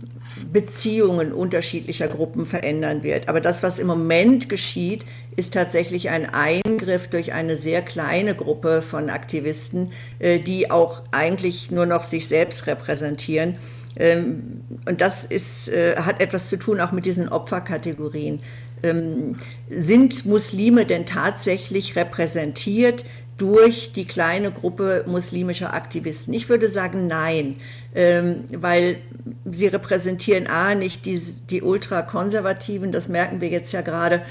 [0.51, 3.29] Beziehungen unterschiedlicher Gruppen verändern wird.
[3.29, 8.81] Aber das, was im Moment geschieht, ist tatsächlich ein Eingriff durch eine sehr kleine Gruppe
[8.81, 13.55] von Aktivisten, äh, die auch eigentlich nur noch sich selbst repräsentieren.
[13.95, 18.39] Ähm, und das ist, äh, hat etwas zu tun auch mit diesen Opferkategorien.
[18.81, 19.37] Ähm,
[19.69, 23.05] sind Muslime denn tatsächlich repräsentiert?
[23.37, 26.33] Durch die kleine Gruppe muslimischer Aktivisten?
[26.33, 27.55] Ich würde sagen nein,
[27.95, 28.97] ähm, weil
[29.45, 31.19] sie repräsentieren A nicht die,
[31.49, 34.21] die Ultrakonservativen, das merken wir jetzt ja gerade.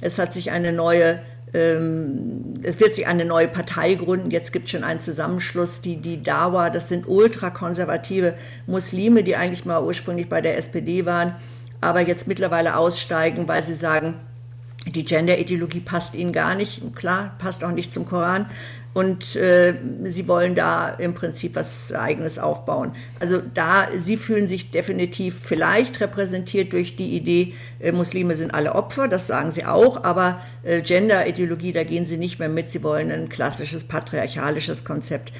[0.00, 1.20] Es hat sich eine neue
[1.54, 4.30] ähm, es wird sich eine neue Partei gründen.
[4.30, 8.34] Jetzt gibt es schon einen Zusammenschluss, die, die Dawa, das sind ultrakonservative
[8.66, 11.34] Muslime, die eigentlich mal ursprünglich bei der SPD waren,
[11.80, 14.14] aber jetzt mittlerweile aussteigen, weil sie sagen,
[14.86, 18.50] die Gender-Ideologie passt ihnen gar nicht, klar, passt auch nicht zum Koran.
[18.94, 22.92] Und äh, sie wollen da im Prinzip was Eigenes aufbauen.
[23.20, 28.74] Also da, sie fühlen sich definitiv vielleicht repräsentiert durch die Idee, äh, Muslime sind alle
[28.74, 32.68] Opfer, das sagen sie auch, aber äh, Gender-Ideologie, da gehen sie nicht mehr mit.
[32.68, 35.32] Sie wollen ein klassisches patriarchalisches Konzept.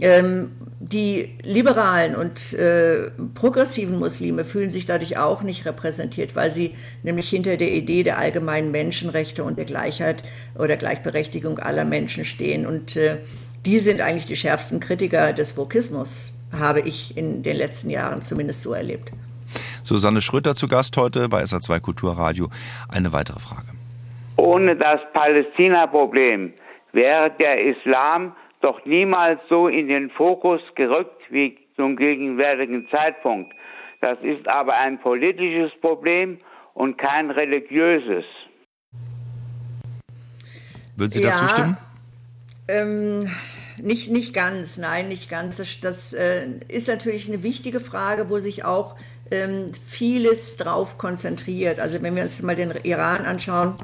[0.00, 6.74] Ähm, die liberalen und äh, progressiven Muslime fühlen sich dadurch auch nicht repräsentiert, weil sie
[7.02, 10.22] nämlich hinter der Idee der allgemeinen Menschenrechte und der Gleichheit
[10.54, 12.66] oder Gleichberechtigung aller Menschen stehen.
[12.66, 13.18] Und äh,
[13.64, 18.62] die sind eigentlich die schärfsten Kritiker des Wokismus, habe ich in den letzten Jahren zumindest
[18.62, 19.12] so erlebt.
[19.82, 22.48] Susanne Schröter zu Gast heute bei SA2 Kulturradio.
[22.88, 23.68] Eine weitere Frage.
[24.36, 26.52] Ohne das Palästina-Problem
[26.92, 28.34] wäre der Islam
[28.66, 33.54] doch niemals so in den Fokus gerückt wie zum gegenwärtigen Zeitpunkt.
[34.00, 36.38] Das ist aber ein politisches Problem
[36.74, 38.24] und kein religiöses.
[40.96, 41.76] Würden Sie ja, dazu stimmen?
[42.68, 43.30] Ähm,
[43.78, 45.58] nicht, nicht ganz, nein, nicht ganz.
[45.58, 48.96] Das, das äh, ist natürlich eine wichtige Frage, wo sich auch
[49.30, 51.78] ähm, vieles drauf konzentriert.
[51.78, 53.76] Also wenn wir uns mal den Iran anschauen,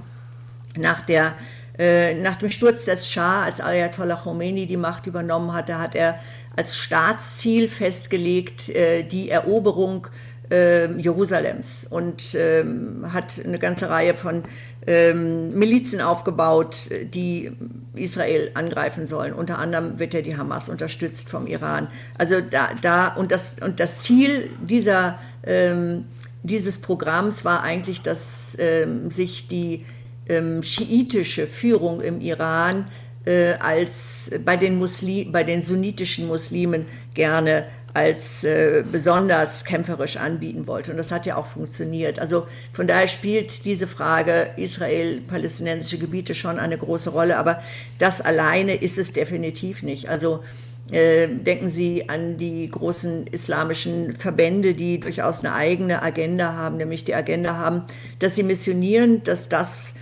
[0.77, 1.31] nach der äh,
[1.79, 6.19] nach dem Sturz des Schah, als Ayatollah Khomeini die Macht übernommen hatte, hat er
[6.57, 10.07] als Staatsziel festgelegt äh, die Eroberung
[10.51, 14.45] äh, Jerusalems und ähm, hat eine ganze Reihe von
[14.87, 17.53] ähm, Milizen aufgebaut, die
[17.95, 19.33] Israel angreifen sollen.
[19.33, 21.89] Unter anderem wird ja die Hamas unterstützt vom Iran.
[22.19, 26.05] Also da, da und das und das Ziel dieser ähm,
[26.43, 29.85] dieses Programms war eigentlich, dass ähm, sich die
[30.29, 32.89] ähm, schiitische Führung im Iran
[33.25, 40.67] äh, als bei den, Muslim, bei den sunnitischen Muslimen gerne als äh, besonders kämpferisch anbieten
[40.67, 40.91] wollte.
[40.93, 42.19] Und das hat ja auch funktioniert.
[42.19, 47.37] Also von daher spielt diese Frage Israel-palästinensische Gebiete schon eine große Rolle.
[47.37, 47.63] Aber
[47.99, 50.09] das alleine ist es definitiv nicht.
[50.09, 50.43] Also
[50.91, 57.05] äh, denken Sie an die großen islamischen Verbände, die durchaus eine eigene Agenda haben, nämlich
[57.05, 57.83] die Agenda haben,
[58.19, 59.95] dass sie missionieren, dass das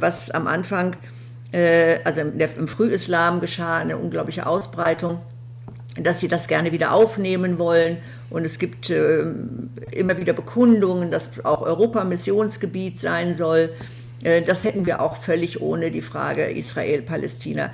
[0.00, 0.96] was am Anfang,
[1.52, 5.20] äh, also im Frühislam geschah, eine unglaubliche Ausbreitung,
[5.96, 7.98] dass sie das gerne wieder aufnehmen wollen.
[8.30, 13.70] Und es gibt ähm, immer wieder Bekundungen, dass auch Europa Missionsgebiet sein soll.
[14.22, 17.70] Äh, das hätten wir auch völlig ohne die Frage Israel-Palästina.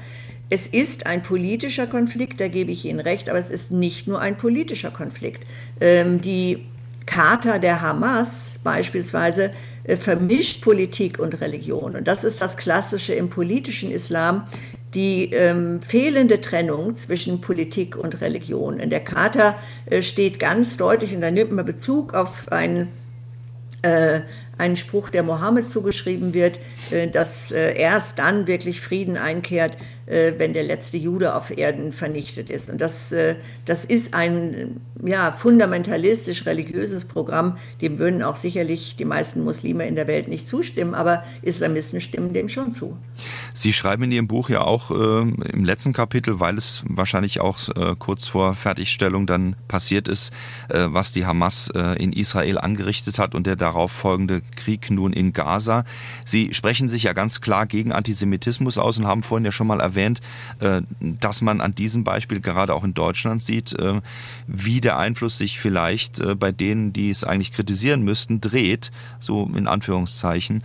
[0.53, 4.21] Es ist ein politischer Konflikt, da gebe ich Ihnen recht, aber es ist nicht nur
[4.21, 5.47] ein politischer Konflikt.
[5.81, 6.67] Ähm, die
[7.07, 9.53] Charta der Hamas beispielsweise
[9.85, 11.97] äh, vermischt Politik und Religion.
[11.97, 14.47] Und das ist das Klassische im politischen Islam,
[14.95, 18.81] die ähm, fehlende Trennung zwischen Politik und Religion.
[18.81, 22.89] In der Charta äh, steht ganz deutlich, und da nimmt man Bezug auf ein,
[23.83, 24.21] äh,
[24.59, 26.59] ein Spruch, der Mohammed zugeschrieben wird,
[26.91, 29.77] äh, dass äh, erst dann wirklich Frieden einkehrt,
[30.11, 32.71] äh, wenn der letzte Jude auf Erden vernichtet ist.
[32.71, 33.15] Und das,
[33.65, 40.07] das ist ein ja, fundamentalistisch-religiöses Programm, dem würden auch sicherlich die meisten Muslime in der
[40.07, 42.97] Welt nicht zustimmen, aber Islamisten stimmen dem schon zu.
[43.55, 45.21] Sie schreiben in Ihrem Buch ja auch äh,
[45.53, 50.33] im letzten Kapitel, weil es wahrscheinlich auch äh, kurz vor Fertigstellung dann passiert ist,
[50.69, 55.33] äh, was die Hamas in Israel angerichtet hat und der darauf folgende Krieg nun in
[55.33, 55.85] Gaza.
[56.25, 59.81] Sie sprechen sich ja ganz klar gegen Antisemitismus aus und haben vorhin ja schon mal
[59.81, 60.00] erwähnt,
[61.01, 63.77] dass man an diesem Beispiel gerade auch in Deutschland sieht,
[64.47, 69.67] wie der Einfluss sich vielleicht bei denen, die es eigentlich kritisieren müssten, dreht, so in
[69.67, 70.63] Anführungszeichen.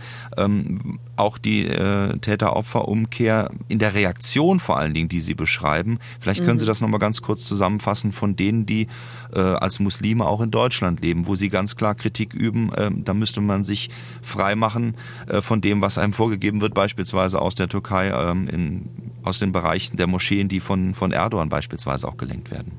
[1.16, 5.98] Auch die Täter-Opfer-Umkehr in der Reaktion vor allen Dingen, die Sie beschreiben.
[6.20, 6.60] Vielleicht können mhm.
[6.60, 8.86] Sie das nochmal ganz kurz zusammenfassen von denen, die
[9.34, 12.72] äh, als Muslime auch in Deutschland leben, wo Sie ganz klar Kritik üben.
[12.72, 13.90] Äh, da müsste man sich
[14.22, 18.88] freimachen äh, von dem, was einem vorgegeben wird, beispielsweise aus der Türkei, ähm, in,
[19.22, 22.72] aus den Bereichen der Moscheen, die von, von Erdogan beispielsweise auch gelenkt werden.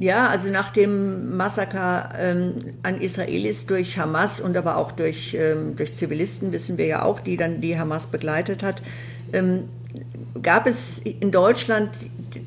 [0.00, 5.76] Ja, also nach dem Massaker ähm, an Israelis durch Hamas und aber auch durch, ähm,
[5.76, 8.82] durch Zivilisten, wissen wir ja auch, die dann die Hamas begleitet hat,
[9.32, 9.68] ähm,
[10.42, 11.90] gab es in Deutschland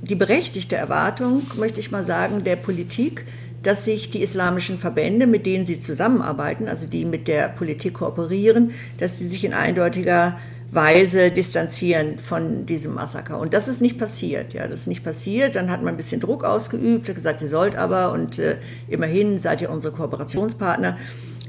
[0.02, 3.24] die berechtigte Erwartung, möchte ich mal sagen, der Politik,
[3.64, 8.72] dass sich die islamischen Verbände, mit denen sie zusammenarbeiten, also die mit der Politik kooperieren,
[8.98, 10.38] dass sie sich in eindeutiger
[10.70, 13.40] Weise distanzieren von diesem Massaker.
[13.40, 14.54] Und das ist nicht passiert.
[14.54, 15.56] Ja, das ist nicht passiert.
[15.56, 19.40] Dann hat man ein bisschen Druck ausgeübt, hat gesagt, ihr sollt aber und äh, immerhin
[19.40, 20.98] seid ihr unsere Kooperationspartner.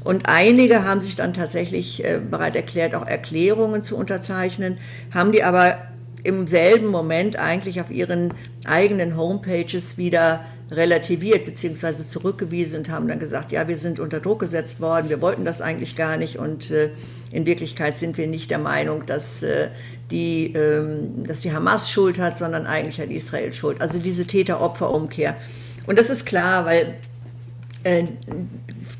[0.04, 4.78] Und einige haben sich dann tatsächlich äh, bereit erklärt, auch Erklärungen zu unterzeichnen,
[5.12, 5.76] haben die aber
[6.22, 8.32] im selben Moment eigentlich auf ihren
[8.64, 12.04] eigenen Homepages wieder relativiert bzw.
[12.04, 15.62] zurückgewiesen und haben dann gesagt, ja, wir sind unter Druck gesetzt worden, wir wollten das
[15.62, 16.90] eigentlich gar nicht und äh,
[17.32, 19.68] in Wirklichkeit sind wir nicht der Meinung, dass, äh,
[20.10, 23.80] die, ähm, dass die Hamas Schuld hat, sondern eigentlich hat Israel Schuld.
[23.80, 25.36] Also diese Täter-Opfer-Umkehr.
[25.86, 26.94] Und das ist klar, weil
[27.84, 28.04] äh,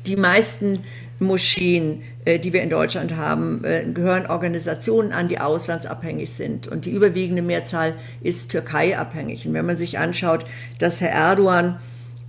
[0.05, 0.79] die meisten
[1.19, 6.67] Moscheen, äh, die wir in Deutschland haben, äh, gehören Organisationen an, die auslandsabhängig sind.
[6.67, 9.45] Und die überwiegende Mehrzahl ist Türkei-abhängig.
[9.47, 10.45] Und wenn man sich anschaut,
[10.79, 11.79] dass Herr Erdogan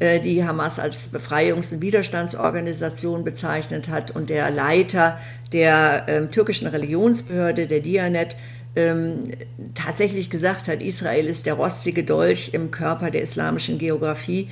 [0.00, 5.18] äh, die Hamas als Befreiungs- und Widerstandsorganisation bezeichnet hat und der Leiter
[5.52, 8.36] der ähm, türkischen Religionsbehörde, der Dianet,
[8.76, 9.32] ähm,
[9.74, 14.48] tatsächlich gesagt hat, Israel ist der rostige Dolch im Körper der islamischen Geografie,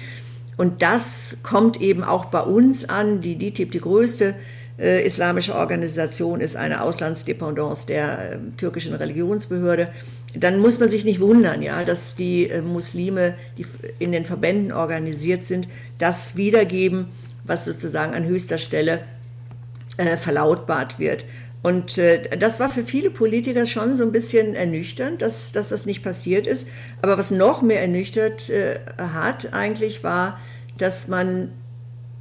[0.59, 3.23] und das kommt eben auch bei uns an.
[3.23, 4.35] Die DITIB, die größte
[4.77, 9.89] äh, islamische Organisation, ist eine Auslandsdependance der äh, türkischen Religionsbehörde.
[10.35, 13.67] Dann muss man sich nicht wundern, ja, dass die äh, Muslime, die
[14.01, 15.69] in den Verbänden organisiert sind,
[15.99, 17.07] das wiedergeben,
[17.45, 19.03] was sozusagen an höchster Stelle
[19.97, 21.25] äh, verlautbart wird.
[21.63, 25.87] Und äh, das war für viele Politiker schon so ein bisschen ernüchternd, dass, dass das
[25.87, 26.69] nicht passiert ist.
[27.03, 30.39] Aber was noch mehr ernüchtert äh, hat eigentlich war,
[30.77, 31.51] dass man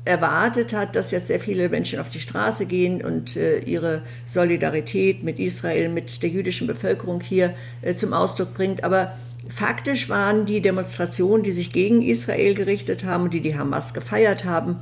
[0.07, 5.23] erwartet hat, dass jetzt sehr viele Menschen auf die Straße gehen und äh, ihre Solidarität
[5.23, 8.83] mit Israel, mit der jüdischen Bevölkerung hier äh, zum Ausdruck bringt.
[8.83, 9.17] Aber
[9.49, 14.45] faktisch waren die Demonstrationen, die sich gegen Israel gerichtet haben und die die Hamas gefeiert
[14.45, 14.77] haben,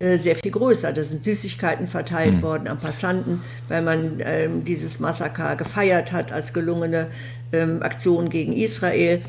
[0.00, 0.92] äh, sehr viel größer.
[0.92, 2.42] Da sind Süßigkeiten verteilt mhm.
[2.42, 7.08] worden an Passanten, weil man ähm, dieses Massaker gefeiert hat als gelungene
[7.52, 9.20] ähm, Aktion gegen Israel.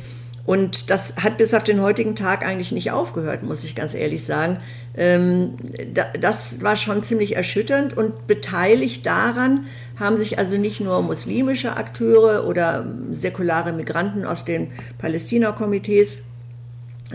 [0.45, 4.25] Und das hat bis auf den heutigen Tag eigentlich nicht aufgehört, muss ich ganz ehrlich
[4.25, 4.57] sagen.
[4.97, 5.53] Ähm,
[6.19, 9.65] das war schon ziemlich erschütternd und beteiligt daran
[9.99, 16.23] haben sich also nicht nur muslimische Akteure oder säkulare Migranten aus den Palästina-Komitees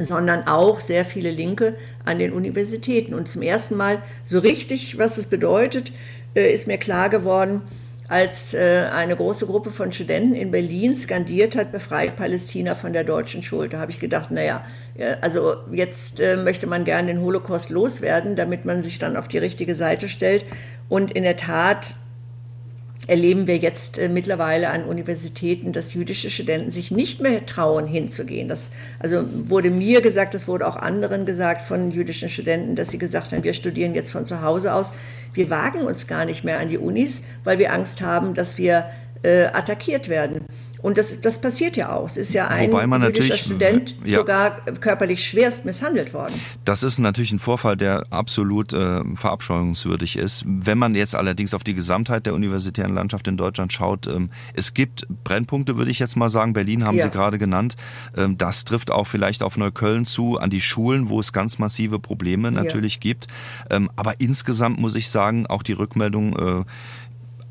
[0.04, 3.14] sondern auch sehr viele Linke an den Universitäten.
[3.14, 5.92] Und zum ersten Mal so richtig, was es bedeutet,
[6.34, 7.62] äh, ist mir klar geworden,
[8.08, 13.02] als äh, eine große Gruppe von Studenten in Berlin skandiert hat, befreit Palästina von der
[13.02, 13.72] deutschen Schuld.
[13.72, 14.64] Da habe ich gedacht, naja,
[15.20, 19.38] also jetzt äh, möchte man gerne den Holocaust loswerden, damit man sich dann auf die
[19.38, 20.44] richtige Seite stellt.
[20.88, 21.96] Und in der Tat
[23.06, 28.48] erleben wir jetzt äh, mittlerweile an Universitäten, dass jüdische Studenten sich nicht mehr trauen, hinzugehen.
[28.48, 32.98] Das also wurde mir gesagt, das wurde auch anderen gesagt von jüdischen Studenten, dass sie
[32.98, 34.90] gesagt haben, wir studieren jetzt von zu Hause aus.
[35.32, 38.86] Wir wagen uns gar nicht mehr an die Unis, weil wir Angst haben, dass wir
[39.22, 40.44] äh, attackiert werden.
[40.86, 42.06] Und das, das passiert ja auch.
[42.06, 44.18] Es ist ja ein Wobei man natürlich- Student ja.
[44.18, 46.34] sogar körperlich schwerst misshandelt worden.
[46.64, 50.44] Das ist natürlich ein Vorfall, der absolut äh, verabscheuungswürdig ist.
[50.46, 54.74] Wenn man jetzt allerdings auf die Gesamtheit der universitären Landschaft in Deutschland schaut, ähm, es
[54.74, 56.52] gibt Brennpunkte, würde ich jetzt mal sagen.
[56.52, 57.06] Berlin haben Ja.
[57.06, 57.74] Sie gerade genannt.
[58.16, 61.98] Ähm, das trifft auch vielleicht auf Neukölln zu, an die Schulen, wo es ganz massive
[61.98, 63.26] Probleme natürlich gibt.
[63.70, 66.64] Ähm, aber insgesamt muss ich sagen, auch die Rückmeldung äh,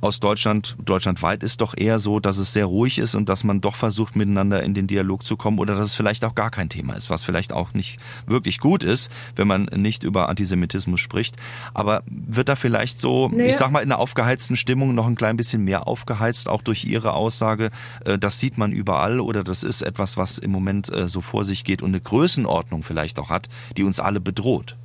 [0.01, 3.62] aus Deutschland, deutschlandweit ist doch eher so, dass es sehr ruhig ist und dass man
[3.62, 6.69] doch versucht, miteinander in den Dialog zu kommen oder dass es vielleicht auch gar kein
[6.69, 11.38] Thema ist, was vielleicht auch nicht wirklich gut ist, wenn man nicht über Antisemitismus spricht.
[11.73, 13.49] Aber wird da vielleicht so, Naja.
[13.49, 16.86] ich sag mal, in einer aufgeheizten Stimmung noch ein klein bisschen mehr aufgeheizt, auch durch
[16.86, 17.71] Ihre Aussage,
[18.05, 21.45] äh, das sieht man überall oder das ist etwas, was im Moment äh, so vor
[21.45, 24.76] sich geht und eine Größenordnung vielleicht auch hat, die uns alle bedroht?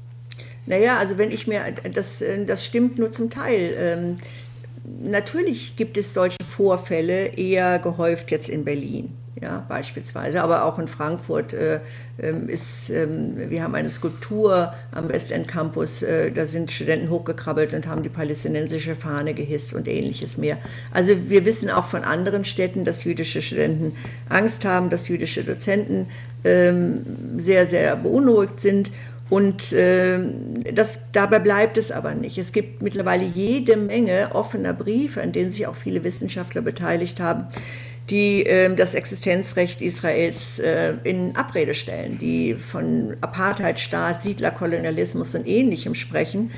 [0.66, 4.16] Naja, also wenn ich mir, das, äh, das stimmt nur zum Teil.
[4.84, 10.88] Natürlich gibt es solche Vorfälle eher gehäuft jetzt in Berlin, ja, beispielsweise, aber auch in
[10.88, 11.80] Frankfurt äh,
[12.18, 17.74] ähm, ist, ähm, wir haben eine Skulptur am Westend Campus, äh, da sind Studenten hochgekrabbelt
[17.74, 20.58] und haben die palästinensische Fahne gehisst und ähnliches mehr.
[20.92, 23.94] Also wir wissen auch von anderen Städten, dass jüdische Studenten
[24.28, 26.08] Angst haben, dass jüdische Dozenten
[26.44, 27.04] ähm,
[27.36, 28.90] sehr, sehr beunruhigt sind.
[29.30, 32.36] Und ähm, das, dabei bleibt es aber nicht.
[32.36, 37.46] Es gibt mittlerweile jede Menge offener Briefe, an denen sich auch viele Wissenschaftler beteiligt haben,
[38.10, 45.94] die ähm, das Existenzrecht Israels äh, in Abrede stellen, die von Apartheidstaat, Siedlerkolonialismus und Ähnlichem
[45.94, 46.50] sprechen.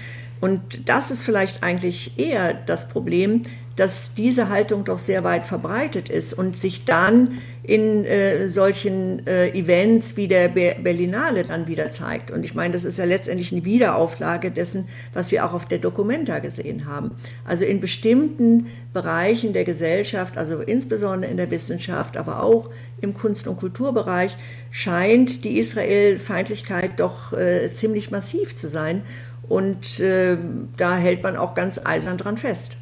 [0.42, 3.44] Und das ist vielleicht eigentlich eher das Problem,
[3.76, 9.50] dass diese Haltung doch sehr weit verbreitet ist und sich dann in äh, solchen äh,
[9.50, 12.32] Events wie der Be Berlinale dann wieder zeigt.
[12.32, 15.78] Und ich meine, das ist ja letztendlich eine Wiederauflage dessen, was wir auch auf der
[15.78, 17.12] Documenta gesehen haben.
[17.44, 22.68] Also in bestimmten Bereichen der Gesellschaft, also insbesondere in der Wissenschaft, aber auch
[23.00, 24.36] im Kunst- und Kulturbereich,
[24.72, 29.02] scheint die Israel-Feindlichkeit doch äh, ziemlich massiv zu sein.
[29.48, 30.36] Und äh,
[30.76, 32.76] da hält man auch ganz eisern dran fest.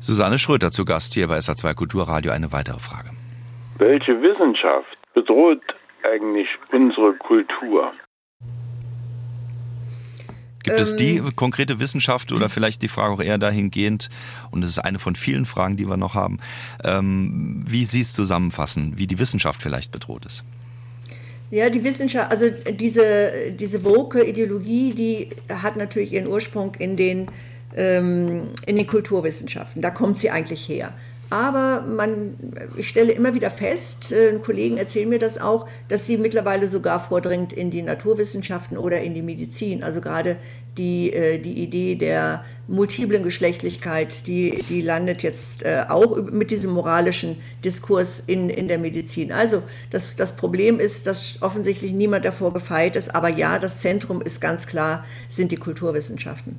[0.00, 2.32] Susanne Schröter zu Gast hier bei SA2 Kulturradio.
[2.32, 3.10] Eine weitere Frage.
[3.78, 5.62] Welche Wissenschaft bedroht
[6.02, 7.92] eigentlich unsere Kultur?
[10.64, 14.08] Gibt es die konkrete Wissenschaft oder vielleicht die Frage auch eher dahingehend,
[14.50, 16.40] und es ist eine von vielen Fragen, die wir noch haben,
[16.82, 20.42] ähm, wie Sie es zusammenfassen, wie die Wissenschaft vielleicht bedroht ist?
[21.54, 27.28] Ja, die Wissenschaft, also diese, diese woke Ideologie, die hat natürlich ihren Ursprung in den,
[27.76, 29.80] ähm, in den Kulturwissenschaften.
[29.80, 30.92] Da kommt sie eigentlich her.
[31.30, 32.34] Aber man,
[32.76, 36.98] ich stelle immer wieder fest, äh, Kollegen erzählen mir das auch, dass sie mittlerweile sogar
[36.98, 39.84] vordringt in die Naturwissenschaften oder in die Medizin.
[39.84, 40.34] Also gerade
[40.78, 46.72] die, äh, die Idee der multiplen Geschlechtlichkeit, die, die landet jetzt äh, auch mit diesem
[46.72, 49.32] moralischen Diskurs in, in der Medizin.
[49.32, 53.14] Also das, das Problem ist, dass offensichtlich niemand davor gefeit ist.
[53.14, 56.56] Aber ja, das Zentrum ist ganz klar, sind die Kulturwissenschaften.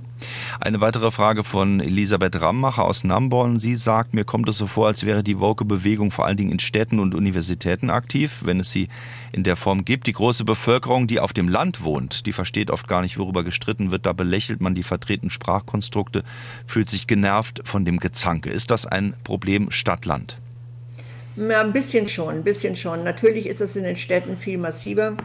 [0.59, 3.59] Eine weitere Frage von Elisabeth Rammacher aus Namborn.
[3.59, 6.59] Sie sagt, mir kommt es so vor, als wäre die Woke-Bewegung vor allen Dingen in
[6.59, 8.89] Städten und Universitäten aktiv, wenn es sie
[9.31, 10.05] in der Form gibt.
[10.05, 13.89] Die große Bevölkerung, die auf dem Land wohnt, die versteht oft gar nicht, worüber gestritten
[13.89, 14.04] wird.
[14.05, 16.23] Da belächelt man die vertretenen Sprachkonstrukte,
[16.67, 18.51] fühlt sich genervt von dem Gezanke.
[18.51, 20.37] Ist das ein Problem Stadt-Land?
[21.35, 23.03] Ja, ein bisschen schon, ein bisschen schon.
[23.03, 25.17] Natürlich ist das in den Städten viel massiver.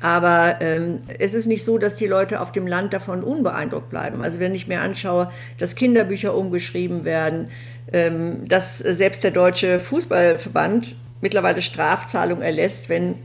[0.00, 4.22] Aber ähm, es ist nicht so, dass die Leute auf dem Land davon unbeeindruckt bleiben.
[4.22, 7.48] Also wenn ich mir anschaue, dass Kinderbücher umgeschrieben werden,
[7.92, 13.16] ähm, dass selbst der Deutsche Fußballverband mittlerweile Strafzahlung erlässt, wenn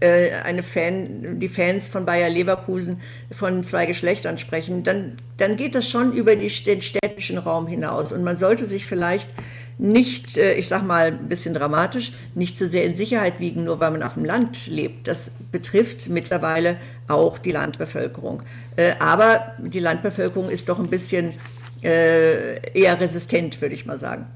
[0.00, 5.74] äh, eine Fan, die Fans von Bayer Leverkusen von zwei Geschlechtern sprechen, dann, dann geht
[5.74, 8.10] das schon über die, den städtischen Raum hinaus.
[8.12, 9.28] Und man sollte sich vielleicht
[9.76, 13.80] nicht, äh, ich sag mal ein bisschen dramatisch, nicht zu sehr in Sicherheit wiegen, nur
[13.80, 15.06] weil man auf dem Land lebt.
[15.06, 16.76] Das betrifft mittlerweile
[17.06, 18.42] auch die Landbevölkerung.
[18.76, 21.34] Äh, aber die Landbevölkerung ist doch ein bisschen
[21.82, 24.26] eher resistent, würde ich mal sagen.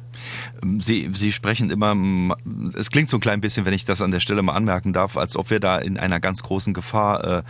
[0.80, 1.96] Sie, Sie sprechen immer,
[2.76, 5.16] es klingt so ein klein bisschen, wenn ich das an der Stelle mal anmerken darf,
[5.16, 7.42] als ob wir da in einer ganz großen Gefahr äh,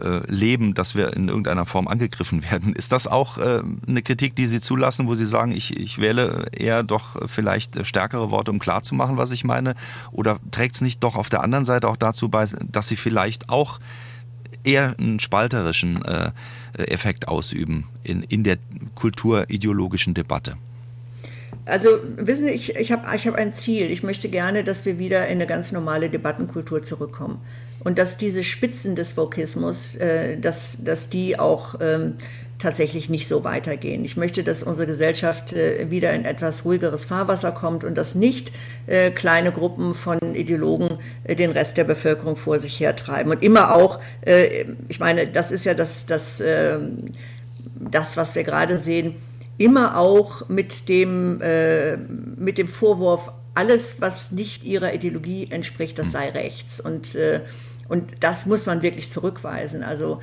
[0.00, 2.74] äh, leben, dass wir in irgendeiner Form angegriffen werden.
[2.74, 6.46] Ist das auch äh, eine Kritik, die Sie zulassen, wo Sie sagen, ich, ich wähle
[6.52, 9.74] eher doch vielleicht stärkere Worte, um klarzumachen, was ich meine?
[10.12, 13.48] Oder trägt es nicht doch auf der anderen Seite auch dazu bei, dass Sie vielleicht
[13.48, 13.78] auch
[14.64, 16.32] eher einen spalterischen äh,
[16.74, 18.58] Effekt ausüben in, in der
[18.94, 20.56] kulturideologischen Debatte?
[21.66, 23.90] Also wissen Sie, ich, ich habe ich hab ein Ziel.
[23.90, 27.40] Ich möchte gerne, dass wir wieder in eine ganz normale Debattenkultur zurückkommen.
[27.80, 32.14] Und dass diese Spitzen des Vokismus, äh, dass, dass die auch ähm,
[32.58, 34.04] tatsächlich nicht so weitergehen.
[34.04, 38.52] Ich möchte, dass unsere Gesellschaft äh, wieder in etwas ruhigeres Fahrwasser kommt und dass nicht
[38.86, 43.32] äh, kleine Gruppen von Ideologen äh, den Rest der Bevölkerung vor sich hertreiben.
[43.32, 47.06] Und immer auch, äh, ich meine, das ist ja das, das, ähm,
[47.78, 49.16] das was wir gerade sehen,
[49.58, 56.12] immer auch mit dem, äh, mit dem Vorwurf, alles, was nicht ihrer Ideologie entspricht, das
[56.12, 56.78] sei rechts.
[56.78, 57.40] Und, äh,
[57.88, 59.82] und das muss man wirklich zurückweisen.
[59.82, 60.20] Also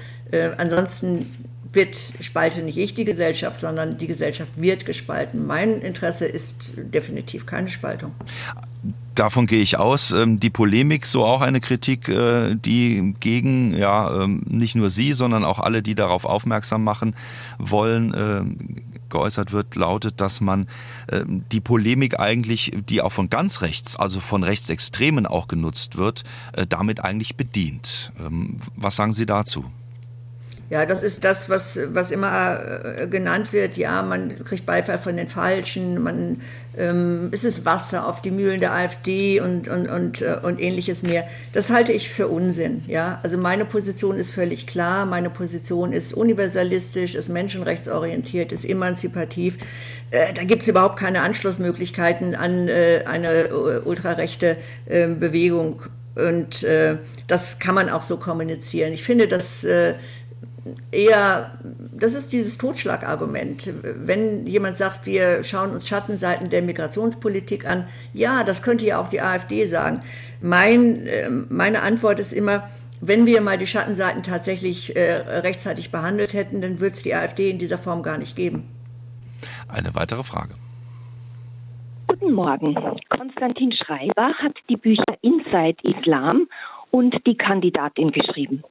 [0.58, 1.28] ansonsten
[1.74, 5.46] wird spalte nicht ich die Gesellschaft, sondern die Gesellschaft wird gespalten.
[5.48, 8.12] Mein Interesse ist definitiv keine Spaltung.
[9.16, 10.12] Davon gehe ich aus.
[10.12, 15.14] Ähm, die Polemik, so auch eine Kritik, äh, die gegen ja ähm, nicht nur Sie,
[15.14, 17.16] sondern auch alle, die darauf aufmerksam machen
[17.60, 18.58] wollen, ähm,
[19.14, 20.68] geäußert wird, lautet, dass man
[21.52, 26.66] die Polemik eigentlich, die auch von ganz rechts, also von Rechtsextremen auch genutzt wird, äh,
[26.68, 28.12] damit eigentlich bedient.
[28.76, 29.66] Was sagen Sie dazu?
[30.74, 33.78] Ja, das ist das, was, was immer äh, genannt wird.
[33.78, 36.42] Ja, man kriegt Beifall von den Falschen, man,
[36.76, 41.04] ähm, es ist Wasser auf die Mühlen der AfD und, und, und, äh, und ähnliches
[41.04, 41.26] mehr.
[41.52, 42.84] Das halte ich für Unsinn.
[42.88, 43.20] Ja?
[43.22, 45.06] Also meine Position ist völlig klar.
[45.06, 49.58] Meine Position ist universalistisch, ist menschenrechtsorientiert, ist emanzipativ.
[50.10, 54.58] Äh, da gibt es überhaupt keine Anschlussmöglichkeiten an äh, eine äh, ultrarechte
[54.88, 55.84] äh, Bewegung.
[56.16, 56.64] Und
[57.26, 58.94] das kann man auch so kommunizieren.
[58.94, 59.66] Ich finde, dass
[60.92, 61.52] eher,
[61.92, 63.72] das ist dieses Totschlagargument.
[63.84, 69.10] Wenn jemand sagt, wir schauen uns Schattenseiten der Migrationspolitik an, ja, das könnte ja auch
[69.10, 70.02] die AfD sagen.
[70.42, 72.70] Mein, äh, meine Antwort ist immer,
[73.02, 77.50] wenn wir mal die Schattenseiten tatsächlich äh, rechtzeitig behandelt hätten, dann würde es die AfD
[77.50, 78.64] in dieser Form gar nicht geben.
[79.68, 80.54] Eine weitere Frage.
[82.08, 82.76] Guten Morgen.
[83.10, 86.48] Konstantin Schreiber hat die Bücher Inside Islam
[86.92, 88.64] und die Kandidatin geschrieben.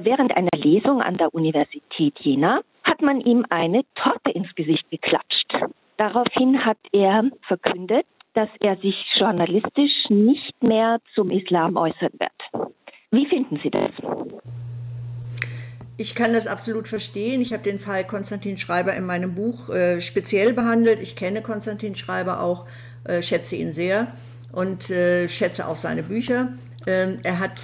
[0.00, 5.52] Während einer Lesung an der Universität Jena hat man ihm eine Torte ins Gesicht geklatscht.
[5.98, 12.70] Daraufhin hat er verkündet, dass er sich journalistisch nicht mehr zum Islam äußern wird.
[13.12, 13.92] Wie finden Sie das?
[15.96, 17.40] Ich kann das absolut verstehen.
[17.40, 21.00] Ich habe den Fall Konstantin Schreiber in meinem Buch äh, speziell behandelt.
[21.00, 22.66] Ich kenne Konstantin Schreiber auch,
[23.04, 24.08] äh, schätze ihn sehr
[24.50, 26.48] und äh, schätze auch seine Bücher.
[26.88, 27.60] Ähm, er hat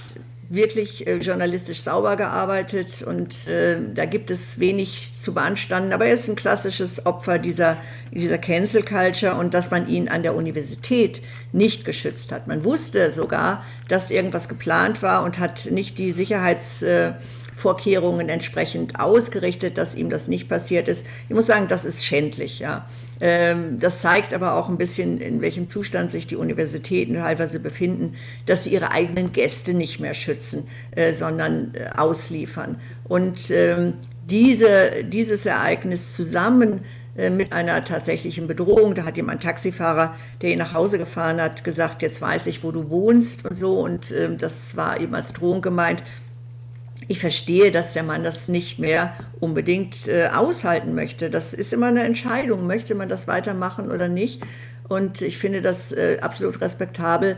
[0.51, 5.93] wirklich äh, journalistisch sauber gearbeitet und äh, da gibt es wenig zu beanstanden.
[5.93, 7.77] Aber er ist ein klassisches Opfer dieser,
[8.11, 11.23] dieser Cancel Culture und dass man ihn an der Universität
[11.53, 12.49] nicht geschützt hat.
[12.49, 19.95] Man wusste sogar, dass irgendwas geplant war und hat nicht die Sicherheitsvorkehrungen entsprechend ausgerichtet, dass
[19.95, 21.07] ihm das nicht passiert ist.
[21.29, 22.87] Ich muss sagen, das ist schändlich, ja.
[23.21, 28.15] Ähm, das zeigt aber auch ein bisschen, in welchem Zustand sich die Universitäten teilweise befinden,
[28.47, 32.81] dass sie ihre eigenen Gäste nicht mehr schützen, äh, sondern äh, ausliefern.
[33.05, 33.95] Und ähm,
[34.29, 36.83] diese, dieses Ereignis zusammen
[37.17, 38.95] äh, mit einer tatsächlichen Bedrohung.
[38.95, 42.73] Da hat jemand Taxifahrer, der ihn nach Hause gefahren hat, gesagt, jetzt weiß ich, wo
[42.73, 43.81] du wohnst und so.
[43.81, 46.03] Und ähm, das war eben als Drohung gemeint.
[47.11, 51.29] Ich verstehe, dass der Mann das nicht mehr unbedingt äh, aushalten möchte.
[51.29, 52.69] Das ist immer eine Entscheidung.
[52.69, 54.45] Möchte man das weitermachen oder nicht?
[54.89, 57.37] Und ich finde das äh, absolut respektabel,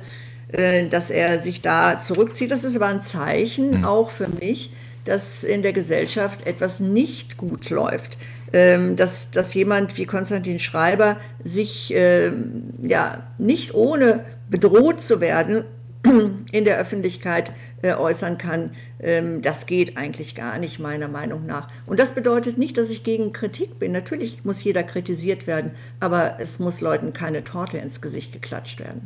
[0.48, 2.50] äh, dass er sich da zurückzieht.
[2.50, 3.84] Das ist aber ein Zeichen mhm.
[3.86, 4.74] auch für mich,
[5.06, 8.18] dass in der Gesellschaft etwas nicht gut läuft.
[8.52, 15.64] Ähm, dass, dass jemand wie Konstantin Schreiber sich ähm, ja, nicht ohne bedroht zu werden
[16.52, 21.68] in der Öffentlichkeit äh, äußern kann, ähm, das geht eigentlich gar nicht, meiner Meinung nach.
[21.86, 23.92] Und das bedeutet nicht, dass ich gegen Kritik bin.
[23.92, 29.02] Natürlich muss jeder kritisiert werden, aber es muss Leuten keine Torte ins Gesicht geklatscht werden.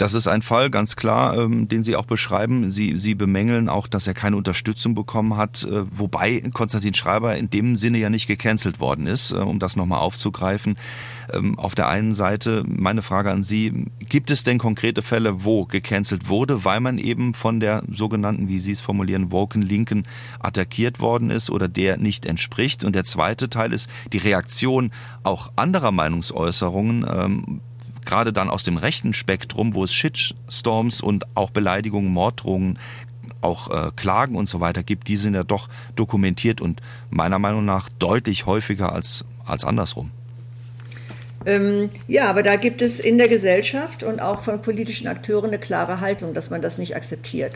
[0.00, 2.70] Das ist ein Fall, ganz klar, ähm, den Sie auch beschreiben.
[2.70, 7.50] Sie, Sie bemängeln auch, dass er keine Unterstützung bekommen hat, äh, wobei Konstantin Schreiber in
[7.50, 10.78] dem Sinne ja nicht gecancelt worden ist, äh, um das nochmal aufzugreifen.
[11.32, 15.64] Ähm, auf der einen Seite meine Frage an Sie, gibt es denn konkrete Fälle, wo
[15.64, 20.04] gecancelt wurde, weil man eben von der sogenannten, wie Sie es formulieren, Woken Linken
[20.38, 22.84] attackiert worden ist oder der nicht entspricht?
[22.84, 24.90] Und der zweite Teil ist die Reaktion
[25.22, 27.60] auch anderer Meinungsäußerungen ähm,
[28.04, 32.78] gerade dann aus dem rechten Spektrum, wo es Shitstorms und auch Beleidigungen, Morddrohungen,
[33.40, 37.64] auch äh, Klagen und so weiter gibt, die sind ja doch dokumentiert und meiner Meinung
[37.64, 40.10] nach deutlich häufiger als, als andersrum.
[41.46, 45.58] Ähm, ja, aber da gibt es in der Gesellschaft und auch von politischen Akteuren eine
[45.58, 47.52] klare Haltung, dass man das nicht akzeptiert.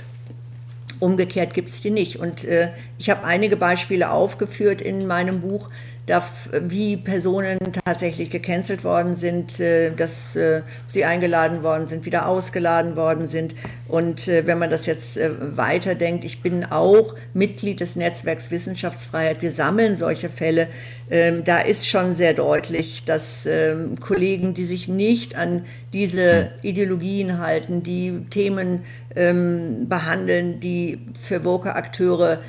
[1.00, 2.18] Umgekehrt gibt es die nicht.
[2.18, 5.68] Und äh, ich habe einige Beispiele aufgeführt in meinem Buch,
[6.06, 12.94] wie Personen tatsächlich gecancelt worden sind, äh, dass äh, sie eingeladen worden sind, wieder ausgeladen
[12.94, 13.54] worden sind.
[13.88, 19.40] Und äh, wenn man das jetzt weiterdenkt, ich bin auch Mitglied des Netzwerks Wissenschaftsfreiheit.
[19.40, 20.68] Wir sammeln solche Fälle.
[21.10, 27.38] Ähm, da ist schon sehr deutlich, dass ähm, Kollegen, die sich nicht an diese Ideologien
[27.38, 28.84] halten, die Themen
[29.16, 32.40] ähm, behandeln, die für Woke-Akteure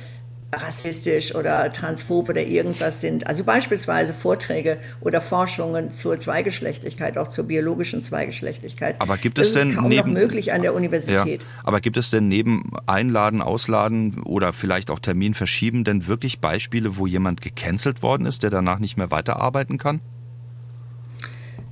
[0.52, 3.26] rassistisch oder transphob oder irgendwas sind.
[3.26, 9.00] Also beispielsweise Vorträge oder Forschungen zur Zweigeschlechtlichkeit, auch zur biologischen Zweigeschlechtlichkeit.
[9.00, 11.42] Aber gibt es das denn ist kaum neben, noch möglich an der Universität?
[11.42, 16.40] Ja, aber gibt es denn neben Einladen, Ausladen oder vielleicht auch Termin verschieben denn wirklich
[16.40, 20.00] Beispiele, wo jemand gecancelt worden ist, der danach nicht mehr weiterarbeiten kann?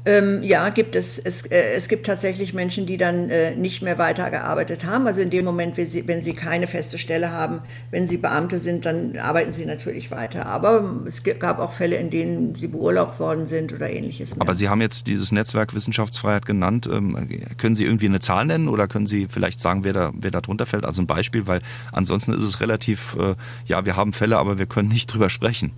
[0.07, 1.19] Ähm, ja, gibt es.
[1.19, 5.07] Es, äh, es gibt tatsächlich Menschen, die dann äh, nicht mehr weitergearbeitet haben.
[5.07, 8.59] Also in dem Moment, wenn sie, wenn sie keine feste Stelle haben, wenn sie Beamte
[8.59, 10.45] sind, dann arbeiten sie natürlich weiter.
[10.45, 14.37] Aber es gab auch Fälle, in denen sie beurlaubt worden sind oder ähnliches.
[14.37, 14.43] Mehr.
[14.43, 16.87] Aber Sie haben jetzt dieses Netzwerk Wissenschaftsfreiheit genannt.
[16.93, 17.17] Ähm,
[17.57, 20.43] können Sie irgendwie eine Zahl nennen oder können Sie vielleicht sagen, wer da, wer da
[20.43, 20.85] drunter fällt?
[20.85, 24.67] Also ein Beispiel, weil ansonsten ist es relativ, äh, ja, wir haben Fälle, aber wir
[24.67, 25.73] können nicht drüber sprechen.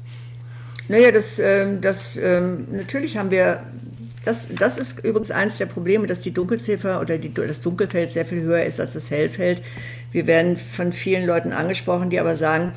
[0.89, 3.63] Naja, das, ähm, das, ähm, natürlich haben wir
[4.27, 8.27] das, das ist übrigens eines der Probleme, dass die Dunkelziffer oder die, das Dunkelfeld sehr
[8.27, 9.63] viel höher ist als das Hellfeld.
[10.11, 12.73] Wir werden von vielen Leuten angesprochen, die aber sagen,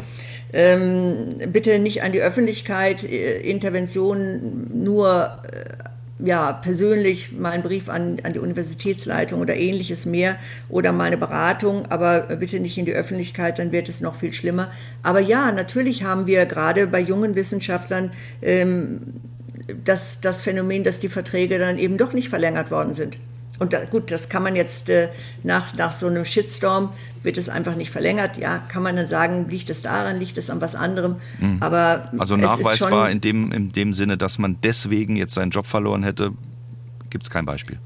[0.53, 7.89] ähm, bitte nicht an die Öffentlichkeit, äh, Interventionen nur äh, ja, persönlich mal einen Brief
[7.89, 10.35] an, an die Universitätsleitung oder ähnliches mehr
[10.67, 14.33] oder mal eine Beratung, aber bitte nicht in die Öffentlichkeit, dann wird es noch viel
[14.33, 14.69] schlimmer.
[15.01, 18.99] Aber ja, natürlich haben wir gerade bei jungen Wissenschaftlern ähm,
[19.83, 23.17] das, das Phänomen, dass die Verträge dann eben doch nicht verlängert worden sind.
[23.59, 25.09] Und da, gut, das kann man jetzt äh,
[25.43, 26.91] nach, nach so einem Shitstorm
[27.23, 28.37] wird es einfach nicht verlängert.
[28.37, 31.15] Ja, kann man dann sagen, liegt es daran, liegt es an was anderem.
[31.39, 31.57] Mhm.
[31.59, 36.03] Aber also nachweisbar in dem, in dem Sinne, dass man deswegen jetzt seinen Job verloren
[36.03, 36.31] hätte,
[37.09, 37.79] gibt es kein Beispiel.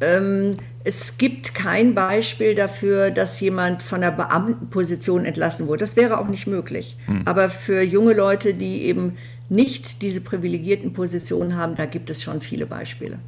[0.00, 5.80] Ähm, es gibt kein Beispiel dafür, dass jemand von der Beamtenposition entlassen wurde.
[5.80, 6.96] Das wäre auch nicht möglich.
[7.06, 7.22] Mhm.
[7.26, 9.18] Aber für junge Leute, die eben
[9.50, 13.18] nicht diese privilegierten Positionen haben, da gibt es schon viele Beispiele.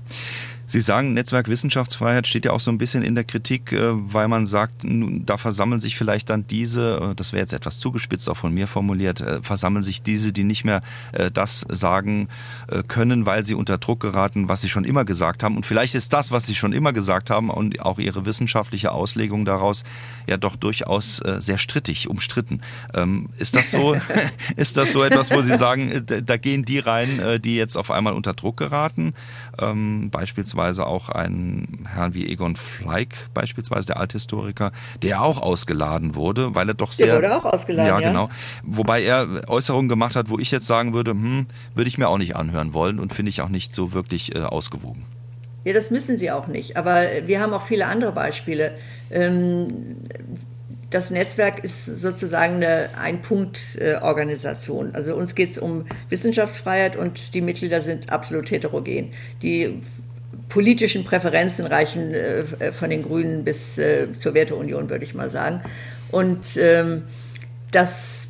[0.71, 4.29] Sie sagen, Netzwerk Wissenschaftsfreiheit steht ja auch so ein bisschen in der Kritik, äh, weil
[4.29, 8.37] man sagt, da versammeln sich vielleicht dann diese, äh, das wäre jetzt etwas zugespitzt auch
[8.37, 10.83] von mir formuliert, äh, versammeln sich diese, die nicht mehr
[11.33, 12.29] das sagen
[12.87, 15.57] können, weil sie unter Druck geraten, was sie schon immer gesagt haben.
[15.57, 19.45] Und vielleicht ist das, was sie schon immer gesagt haben und auch ihre wissenschaftliche Auslegung
[19.45, 19.83] daraus
[20.29, 22.61] ja doch durchaus sehr strittig, umstritten.
[22.95, 23.97] Ähm, ist das so,
[24.57, 28.15] ist das so etwas, wo Sie sagen, da gehen die rein, die jetzt auf einmal
[28.15, 29.15] unter Druck geraten?
[29.59, 36.15] Ähm, beispielsweise beispielsweise auch einen Herrn wie Egon Fleig, beispielsweise der Althistoriker, der auch ausgeladen
[36.15, 37.07] wurde, weil er doch sehr.
[37.07, 37.89] Der wurde auch ausgeladen.
[37.89, 38.09] Ja, ja.
[38.09, 38.29] genau.
[38.63, 42.19] Wobei er Äußerungen gemacht hat, wo ich jetzt sagen würde, hm, würde ich mir auch
[42.19, 45.07] nicht anhören wollen und finde ich auch nicht so wirklich äh, ausgewogen.
[45.65, 46.77] Ja, das müssen sie auch nicht.
[46.77, 48.73] Aber wir haben auch viele andere Beispiele.
[49.11, 49.97] Ähm,
[50.91, 54.95] das Netzwerk ist sozusagen eine Ein-Punkt-Organisation.
[54.95, 59.11] Also uns geht es um Wissenschaftsfreiheit und die Mitglieder sind absolut heterogen.
[59.41, 59.81] Die
[60.51, 65.63] politischen Präferenzen reichen äh, von den Grünen bis äh, zur Werteunion, würde ich mal sagen.
[66.11, 67.05] Und ähm,
[67.71, 68.27] das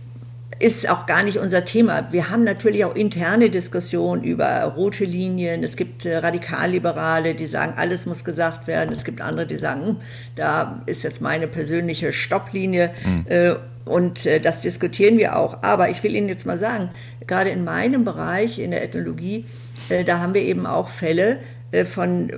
[0.61, 2.09] ist auch gar nicht unser Thema.
[2.13, 5.65] Wir haben natürlich auch interne Diskussionen über rote Linien.
[5.65, 8.93] Es gibt äh, Radikalliberale, die sagen, alles muss gesagt werden.
[8.93, 9.97] Es gibt andere, die sagen, hm,
[10.37, 12.91] da ist jetzt meine persönliche Stopplinie.
[13.05, 13.27] Mhm.
[13.29, 13.55] Äh,
[13.87, 15.63] und äh, das diskutieren wir auch.
[15.63, 16.91] Aber ich will Ihnen jetzt mal sagen,
[17.27, 19.47] gerade in meinem Bereich, in der Ethnologie,
[19.89, 21.37] äh, da haben wir eben auch Fälle, äh,
[21.85, 22.31] von,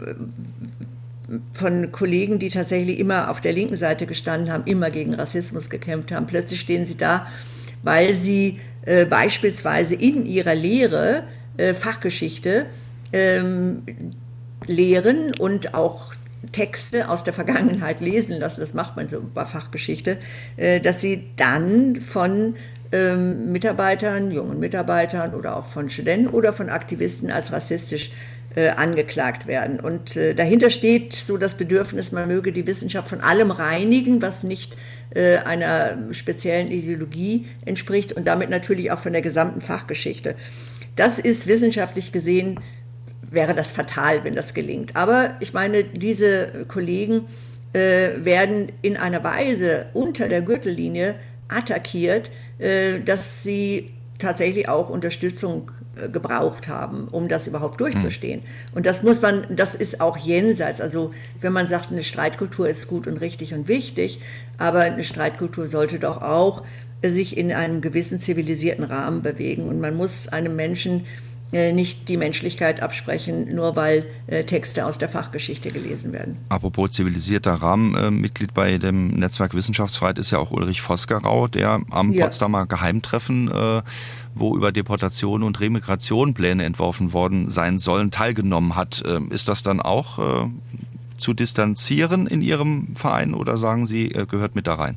[1.54, 6.12] von Kollegen, die tatsächlich immer auf der linken Seite gestanden haben, immer gegen Rassismus gekämpft
[6.12, 6.26] haben.
[6.26, 7.26] Plötzlich stehen sie da,
[7.82, 11.24] weil sie äh, beispielsweise in ihrer Lehre
[11.56, 12.66] äh, Fachgeschichte
[13.12, 13.82] ähm,
[14.66, 16.14] lehren und auch
[16.50, 20.18] Texte aus der Vergangenheit lesen lassen, das macht man so bei Fachgeschichte,
[20.56, 22.56] äh, dass sie dann von
[22.92, 28.10] ähm, Mitarbeitern, jungen Mitarbeitern oder auch von Studenten oder von Aktivisten als rassistisch
[28.54, 29.80] äh, angeklagt werden.
[29.80, 34.42] Und äh, dahinter steht so das Bedürfnis, man möge die Wissenschaft von allem reinigen, was
[34.42, 34.76] nicht
[35.14, 40.34] äh, einer speziellen Ideologie entspricht und damit natürlich auch von der gesamten Fachgeschichte.
[40.96, 42.60] Das ist wissenschaftlich gesehen,
[43.30, 44.94] wäre das fatal, wenn das gelingt.
[44.96, 47.22] Aber ich meine, diese Kollegen
[47.72, 51.14] äh, werden in einer Weise unter der Gürtellinie
[51.48, 58.40] attackiert, dass sie tatsächlich auch Unterstützung äh, gebraucht haben, um das überhaupt durchzustehen.
[58.40, 58.76] Mhm.
[58.76, 60.80] Und das muss man, das ist auch jenseits.
[60.80, 64.20] Also wenn man sagt, eine Streitkultur ist gut und richtig und wichtig,
[64.56, 66.62] aber eine Streitkultur sollte doch auch
[67.04, 69.68] sich in einem gewissen zivilisierten Rahmen bewegen.
[69.68, 71.04] Und man muss einem Menschen äh,
[71.52, 76.38] nicht die Menschlichkeit absprechen, nur weil äh, Texte aus der Fachgeschichte gelesen werden.
[76.48, 81.82] Apropos zivilisierter Rahmen, äh, Mitglied bei dem Netzwerk Wissenschaftsfreiheit ist ja auch Ulrich Vosgerau, der
[81.90, 82.24] am ja.
[82.24, 83.82] Potsdamer Geheimtreffen, äh,
[84.34, 89.02] wo über Deportation und Remigration Pläne entworfen worden sein sollen, teilgenommen hat.
[89.06, 90.48] Ähm, ist das dann auch äh,
[91.18, 94.96] zu distanzieren in Ihrem Verein oder sagen Sie, gehört mit da rein?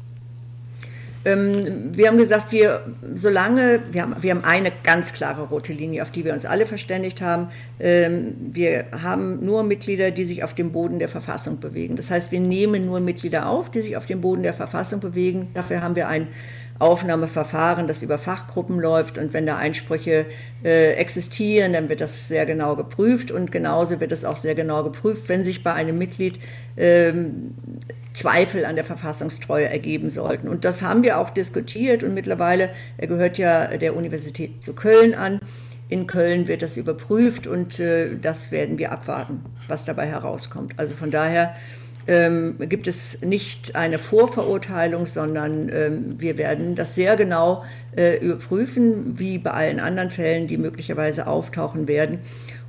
[1.26, 2.82] Ähm, wir haben gesagt, wir,
[3.16, 6.68] solange, wir haben, wir haben eine ganz klare rote Linie, auf die wir uns alle
[6.68, 7.50] verständigt haben.
[7.80, 11.96] Ähm, wir haben nur Mitglieder, die sich auf dem Boden der Verfassung bewegen.
[11.96, 15.50] Das heißt, wir nehmen nur Mitglieder auf, die sich auf dem Boden der Verfassung bewegen.
[15.56, 16.28] Dafür haben wir ein
[16.80, 19.18] Aufnahmeverfahren, das über Fachgruppen läuft.
[19.18, 20.26] Und wenn da Einsprüche
[20.64, 23.32] äh, existieren, dann wird das sehr genau geprüft.
[23.32, 26.40] Und genauso wird es auch sehr genau geprüft, wenn sich bei einem Mitglied
[26.76, 27.54] ähm,
[28.16, 30.48] Zweifel an der Verfassungstreue ergeben sollten.
[30.48, 35.14] Und das haben wir auch diskutiert und mittlerweile, er gehört ja der Universität zu Köln
[35.14, 35.40] an.
[35.88, 40.74] In Köln wird das überprüft und äh, das werden wir abwarten, was dabei herauskommt.
[40.78, 41.56] Also von daher
[42.08, 47.64] ähm, gibt es nicht eine Vorverurteilung, sondern ähm, wir werden das sehr genau
[47.96, 52.20] äh, überprüfen, wie bei allen anderen Fällen, die möglicherweise auftauchen werden.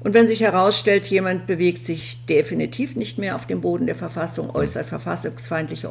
[0.01, 4.55] Und wenn sich herausstellt, jemand bewegt sich definitiv nicht mehr auf dem Boden der Verfassung,
[4.55, 5.89] äußert verfassungsfeindliche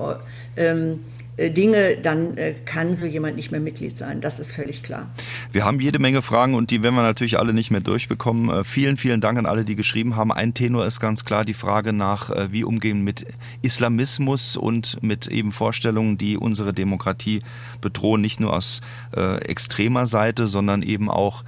[0.55, 4.21] ähm, äh, Dinge, dann äh, kann so jemand nicht mehr Mitglied sein.
[4.21, 5.09] Das ist völlig klar.
[5.51, 8.49] Wir haben jede Menge Fragen und die werden wir natürlich alle nicht mehr durchbekommen.
[8.49, 10.31] Äh, vielen, vielen Dank an alle, die geschrieben haben.
[10.31, 13.25] Ein Tenor ist ganz klar die Frage nach, wie umgehen mit
[13.61, 17.41] Islamismus und mit eben Vorstellungen, die unsere Demokratie
[17.81, 18.81] bedrohen, nicht nur aus
[19.15, 21.43] äh, extremer Seite, sondern eben auch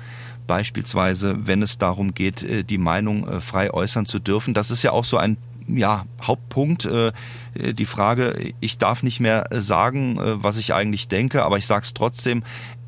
[0.48, 4.54] beispielsweise, wenn es darum geht, äh, die Meinung äh, frei äußern zu dürfen.
[4.54, 5.38] Das ist ja auch so ein
[5.68, 7.12] ja, Hauptpunkt, äh,
[7.56, 11.94] die Frage, ich darf nicht mehr sagen, was ich eigentlich denke, aber ich sage es
[11.94, 12.44] trotzdem,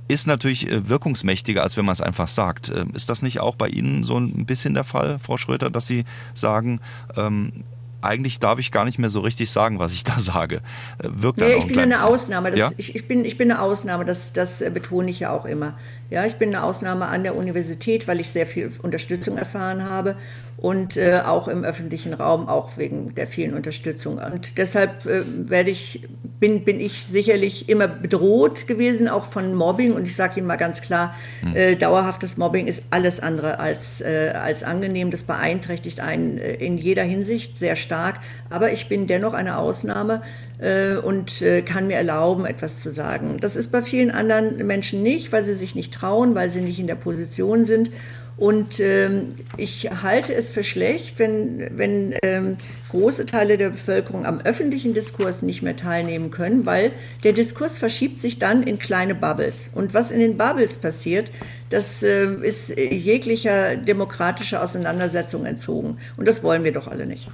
[0.07, 2.69] ist natürlich wirkungsmächtiger, als wenn man es einfach sagt.
[2.93, 6.05] Ist das nicht auch bei Ihnen so ein bisschen der Fall, Frau Schröter, dass Sie
[6.33, 6.81] sagen,
[7.15, 7.63] ähm,
[8.01, 10.61] eigentlich darf ich gar nicht mehr so richtig sagen, was ich da sage.
[10.97, 12.51] Äh, wirkt nee, ich bin eine Ausnahme.
[12.51, 12.71] Das, ja?
[12.77, 15.77] ich, ich, bin, ich bin eine Ausnahme, das, das äh, betone ich ja auch immer.
[16.09, 20.15] Ja, ich bin eine Ausnahme an der Universität, weil ich sehr viel Unterstützung erfahren habe
[20.61, 24.17] und äh, auch im öffentlichen Raum, auch wegen der vielen Unterstützung.
[24.17, 26.07] Und deshalb äh, werde ich,
[26.39, 29.93] bin, bin ich sicherlich immer bedroht gewesen, auch von Mobbing.
[29.93, 31.55] Und ich sage Ihnen mal ganz klar, hm.
[31.55, 35.11] äh, dauerhaftes Mobbing ist alles andere als, äh, als angenehm.
[35.11, 38.19] Das beeinträchtigt einen äh, in jeder Hinsicht sehr stark.
[38.49, 40.23] Aber ich bin dennoch eine Ausnahme
[40.59, 43.37] äh, und kann mir erlauben, etwas zu sagen.
[43.39, 46.79] Das ist bei vielen anderen Menschen nicht, weil sie sich nicht trauen, weil sie nicht
[46.79, 47.91] in der Position sind.
[48.39, 52.55] Und ähm, ich halte es für schlecht, wenn, wenn ähm,
[52.89, 56.93] große Teile der Bevölkerung am öffentlichen Diskurs nicht mehr teilnehmen können, weil
[57.25, 59.71] der Diskurs verschiebt sich dann in kleine Bubbles.
[59.75, 61.31] Und was in den Bubbles passiert,
[61.69, 65.97] das äh, ist jeglicher demokratischer Auseinandersetzung entzogen.
[66.15, 67.29] Und das wollen wir doch alle nicht.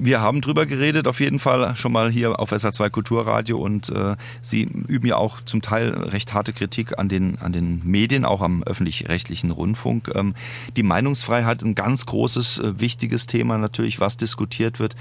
[0.00, 4.14] Wir haben drüber geredet, auf jeden Fall schon mal hier auf SA2 Kulturradio und äh,
[4.42, 8.40] Sie üben ja auch zum Teil recht harte Kritik an den, an den Medien, auch
[8.40, 10.12] am öffentlich-rechtlichen Rundfunk.
[10.14, 10.34] Ähm,
[10.76, 14.94] die Meinungsfreiheit, ein ganz großes, äh, wichtiges Thema natürlich, was diskutiert wird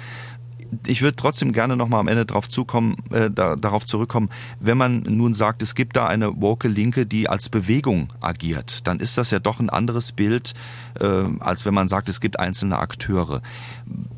[0.86, 5.01] ich würde trotzdem gerne nochmal am Ende darauf zukommen, äh, da, darauf zurückkommen, wenn man
[5.01, 9.32] nun sagt, es gibt da eine woke Linke, die als Bewegung agiert, dann ist das
[9.32, 10.53] ja doch ein anderes Bild,
[10.99, 13.41] äh, als wenn man sagt, es gibt einzelne Akteure.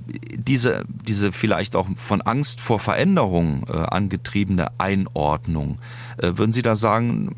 [0.08, 5.80] Diese, diese vielleicht auch von Angst vor Veränderung äh, angetriebene Einordnung,
[6.18, 7.36] äh, würden Sie da sagen,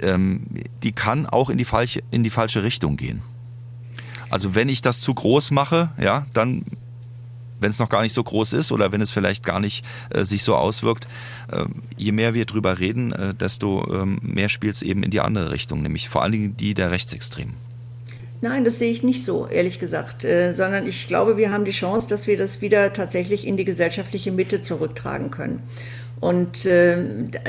[0.00, 0.44] ähm,
[0.82, 3.22] die kann auch in die falsche, in die falsche Richtung gehen?
[4.30, 6.64] Also wenn ich das zu groß mache, ja, dann
[7.60, 10.24] wenn es noch gar nicht so groß ist oder wenn es vielleicht gar nicht äh,
[10.24, 11.08] sich so auswirkt,
[11.50, 11.64] äh,
[11.96, 15.50] je mehr wir drüber reden, äh, desto ähm, mehr spielt es eben in die andere
[15.50, 17.54] Richtung, nämlich vor allen Dingen die der Rechtsextremen.
[18.40, 21.70] Nein, das sehe ich nicht so, ehrlich gesagt, äh, sondern ich glaube, wir haben die
[21.70, 25.62] Chance, dass wir das wieder tatsächlich in die gesellschaftliche Mitte zurücktragen können.
[26.20, 26.98] Und äh,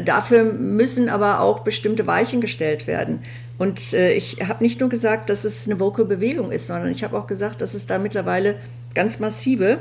[0.06, 3.20] dafür müssen aber auch bestimmte Weichen gestellt werden.
[3.58, 7.03] Und äh, ich habe nicht nur gesagt, dass es eine woke Bewegung ist, sondern ich
[7.03, 8.56] habe auch gesagt, dass es da mittlerweile
[8.93, 9.80] ganz massive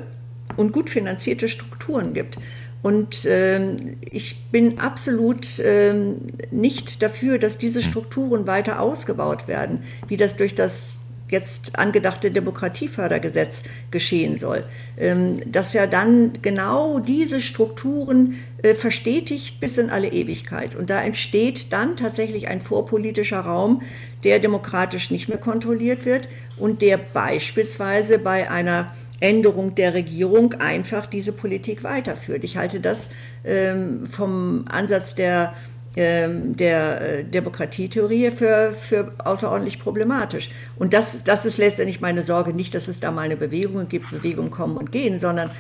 [0.57, 2.39] und gut finanzierte Strukturen gibt.
[2.83, 6.17] Und ähm, ich bin absolut ähm,
[6.51, 7.91] nicht dafür, dass diese hm.
[7.91, 14.65] Strukturen weiter ausgebaut werden, wie das durch das jetzt angedachte Demokratiefördergesetz geschehen soll,
[14.99, 20.75] ähm, dass ja dann genau diese Strukturen äh, verstetigt bis in alle Ewigkeit.
[20.75, 23.83] Und da entsteht dann tatsächlich ein vorpolitischer Raum,
[24.23, 26.29] der demokratisch nicht mehr kontrolliert wird
[26.59, 28.95] und der beispielsweise bei einer
[29.25, 32.45] Änderung der Regierung einfach diese Politik weiterführt.
[32.45, 33.09] Ich halte das
[33.45, 35.55] ähm, vom Ansatz der
[35.97, 40.51] ähm, der äh, Demokratietheorie für, für außerordentlich problematisch.
[40.77, 44.11] Und das, das ist letztendlich meine Sorge, nicht, dass es da mal eine Bewegung gibt,
[44.11, 45.51] Bewegungen kommen und gehen, sondern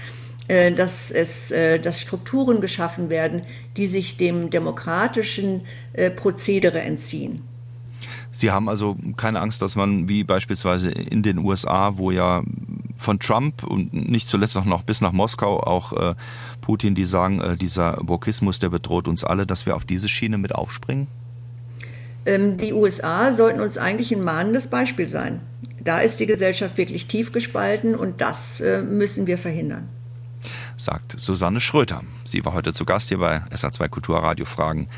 [0.48, 3.42] äh, dass, es, äh, dass Strukturen geschaffen werden,
[3.76, 5.62] die sich dem demokratischen
[6.16, 7.42] Prozedere entziehen.
[8.34, 12.42] Sie haben also keine Angst, dass man wie beispielsweise in den USA, wo ja
[12.96, 16.14] von Trump und nicht zuletzt auch noch bis nach Moskau auch äh,
[16.60, 20.36] Putin, die sagen, äh, dieser Wokismus, der bedroht uns alle, dass wir auf diese Schiene
[20.36, 21.06] mit aufspringen?
[22.26, 25.40] Ähm, die USA sollten uns eigentlich ein mahnendes Beispiel sein.
[25.80, 29.88] Da ist die Gesellschaft wirklich tief gespalten und das äh, müssen wir verhindern.
[30.76, 32.02] Sagt Susanne Schröter.
[32.24, 34.88] Sie war heute zu Gast hier bei SA2 Kulturradio Fragen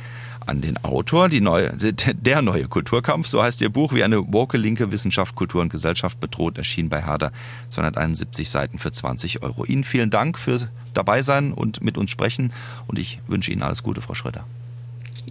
[0.46, 1.28] an den Autor.
[1.28, 5.62] Die neue, der neue Kulturkampf, so heißt ihr Buch, wie eine woke linke Wissenschaft, Kultur
[5.62, 7.32] und Gesellschaft bedroht, erschien bei Herder.
[7.68, 9.64] 271 Seiten für 20 Euro.
[9.64, 12.52] Ihnen vielen Dank für dabei sein und mit uns sprechen.
[12.86, 14.46] Und ich wünsche Ihnen alles Gute, Frau Schröder.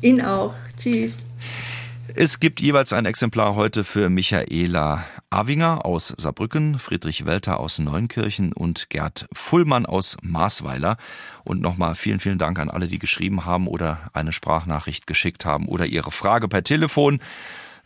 [0.02, 0.54] Ihnen auch.
[0.78, 1.26] Tschüss.
[2.14, 5.04] Es gibt jeweils ein Exemplar heute für Michaela
[5.36, 10.96] Avinger aus Saarbrücken, Friedrich Welter aus Neunkirchen und Gerd Fullmann aus Maasweiler.
[11.44, 15.68] Und nochmal vielen, vielen Dank an alle, die geschrieben haben oder eine Sprachnachricht geschickt haben
[15.68, 17.20] oder ihre Frage per Telefon.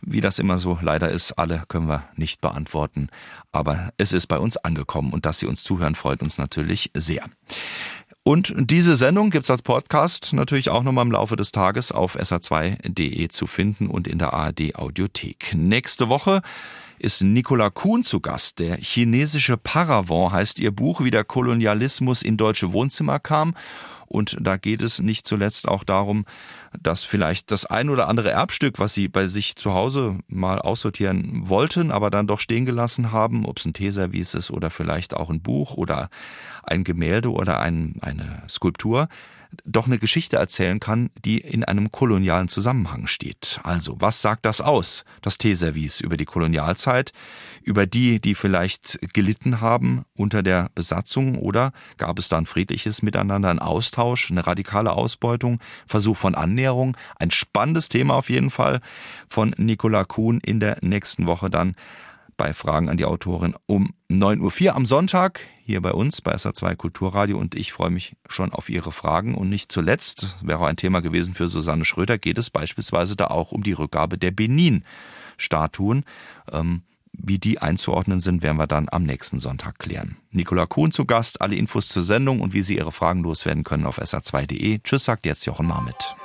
[0.00, 3.08] Wie das immer so leider ist, alle können wir nicht beantworten.
[3.50, 7.24] Aber es ist bei uns angekommen und dass Sie uns zuhören, freut uns natürlich sehr.
[8.22, 13.28] Und diese Sendung gibt's als Podcast natürlich auch nochmal im Laufe des Tages auf sa2.de
[13.28, 15.52] zu finden und in der ARD Audiothek.
[15.54, 16.42] Nächste Woche
[17.00, 18.58] ist Nicola Kuhn zu Gast.
[18.58, 23.54] Der chinesische Paravent heißt ihr Buch, wie der Kolonialismus in deutsche Wohnzimmer kam.
[24.06, 26.24] Und da geht es nicht zuletzt auch darum,
[26.78, 31.48] dass vielleicht das ein oder andere Erbstück, was sie bei sich zu Hause mal aussortieren
[31.48, 35.30] wollten, aber dann doch stehen gelassen haben, ob es ein Teeservice ist oder vielleicht auch
[35.30, 36.10] ein Buch oder
[36.64, 39.08] ein Gemälde oder ein, eine Skulptur,
[39.64, 43.60] doch eine Geschichte erzählen kann, die in einem kolonialen Zusammenhang steht.
[43.62, 47.12] Also, was sagt das aus, das Teeservice über die Kolonialzeit,
[47.62, 53.02] über die, die vielleicht gelitten haben unter der Besatzung oder gab es da ein friedliches
[53.02, 58.80] Miteinander, ein Austausch, eine radikale Ausbeutung, Versuch von Annäherung, ein spannendes Thema auf jeden Fall
[59.28, 61.74] von Nicola Kuhn in der nächsten Woche dann
[62.36, 66.74] bei Fragen an die Autorin um 9.04 Uhr am Sonntag hier bei uns bei SA2
[66.74, 69.36] Kulturradio und ich freue mich schon auf Ihre Fragen.
[69.36, 73.52] Und nicht zuletzt, wäre ein Thema gewesen für Susanne Schröder, geht es beispielsweise da auch
[73.52, 76.04] um die Rückgabe der Benin-Statuen.
[76.50, 76.82] Ähm,
[77.12, 80.16] wie die einzuordnen sind, werden wir dann am nächsten Sonntag klären.
[80.32, 83.86] Nicola Kuhn zu Gast, alle Infos zur Sendung und wie Sie Ihre Fragen loswerden können
[83.86, 84.80] auf sa2.de.
[84.82, 86.16] Tschüss, sagt jetzt Jochen Marmit.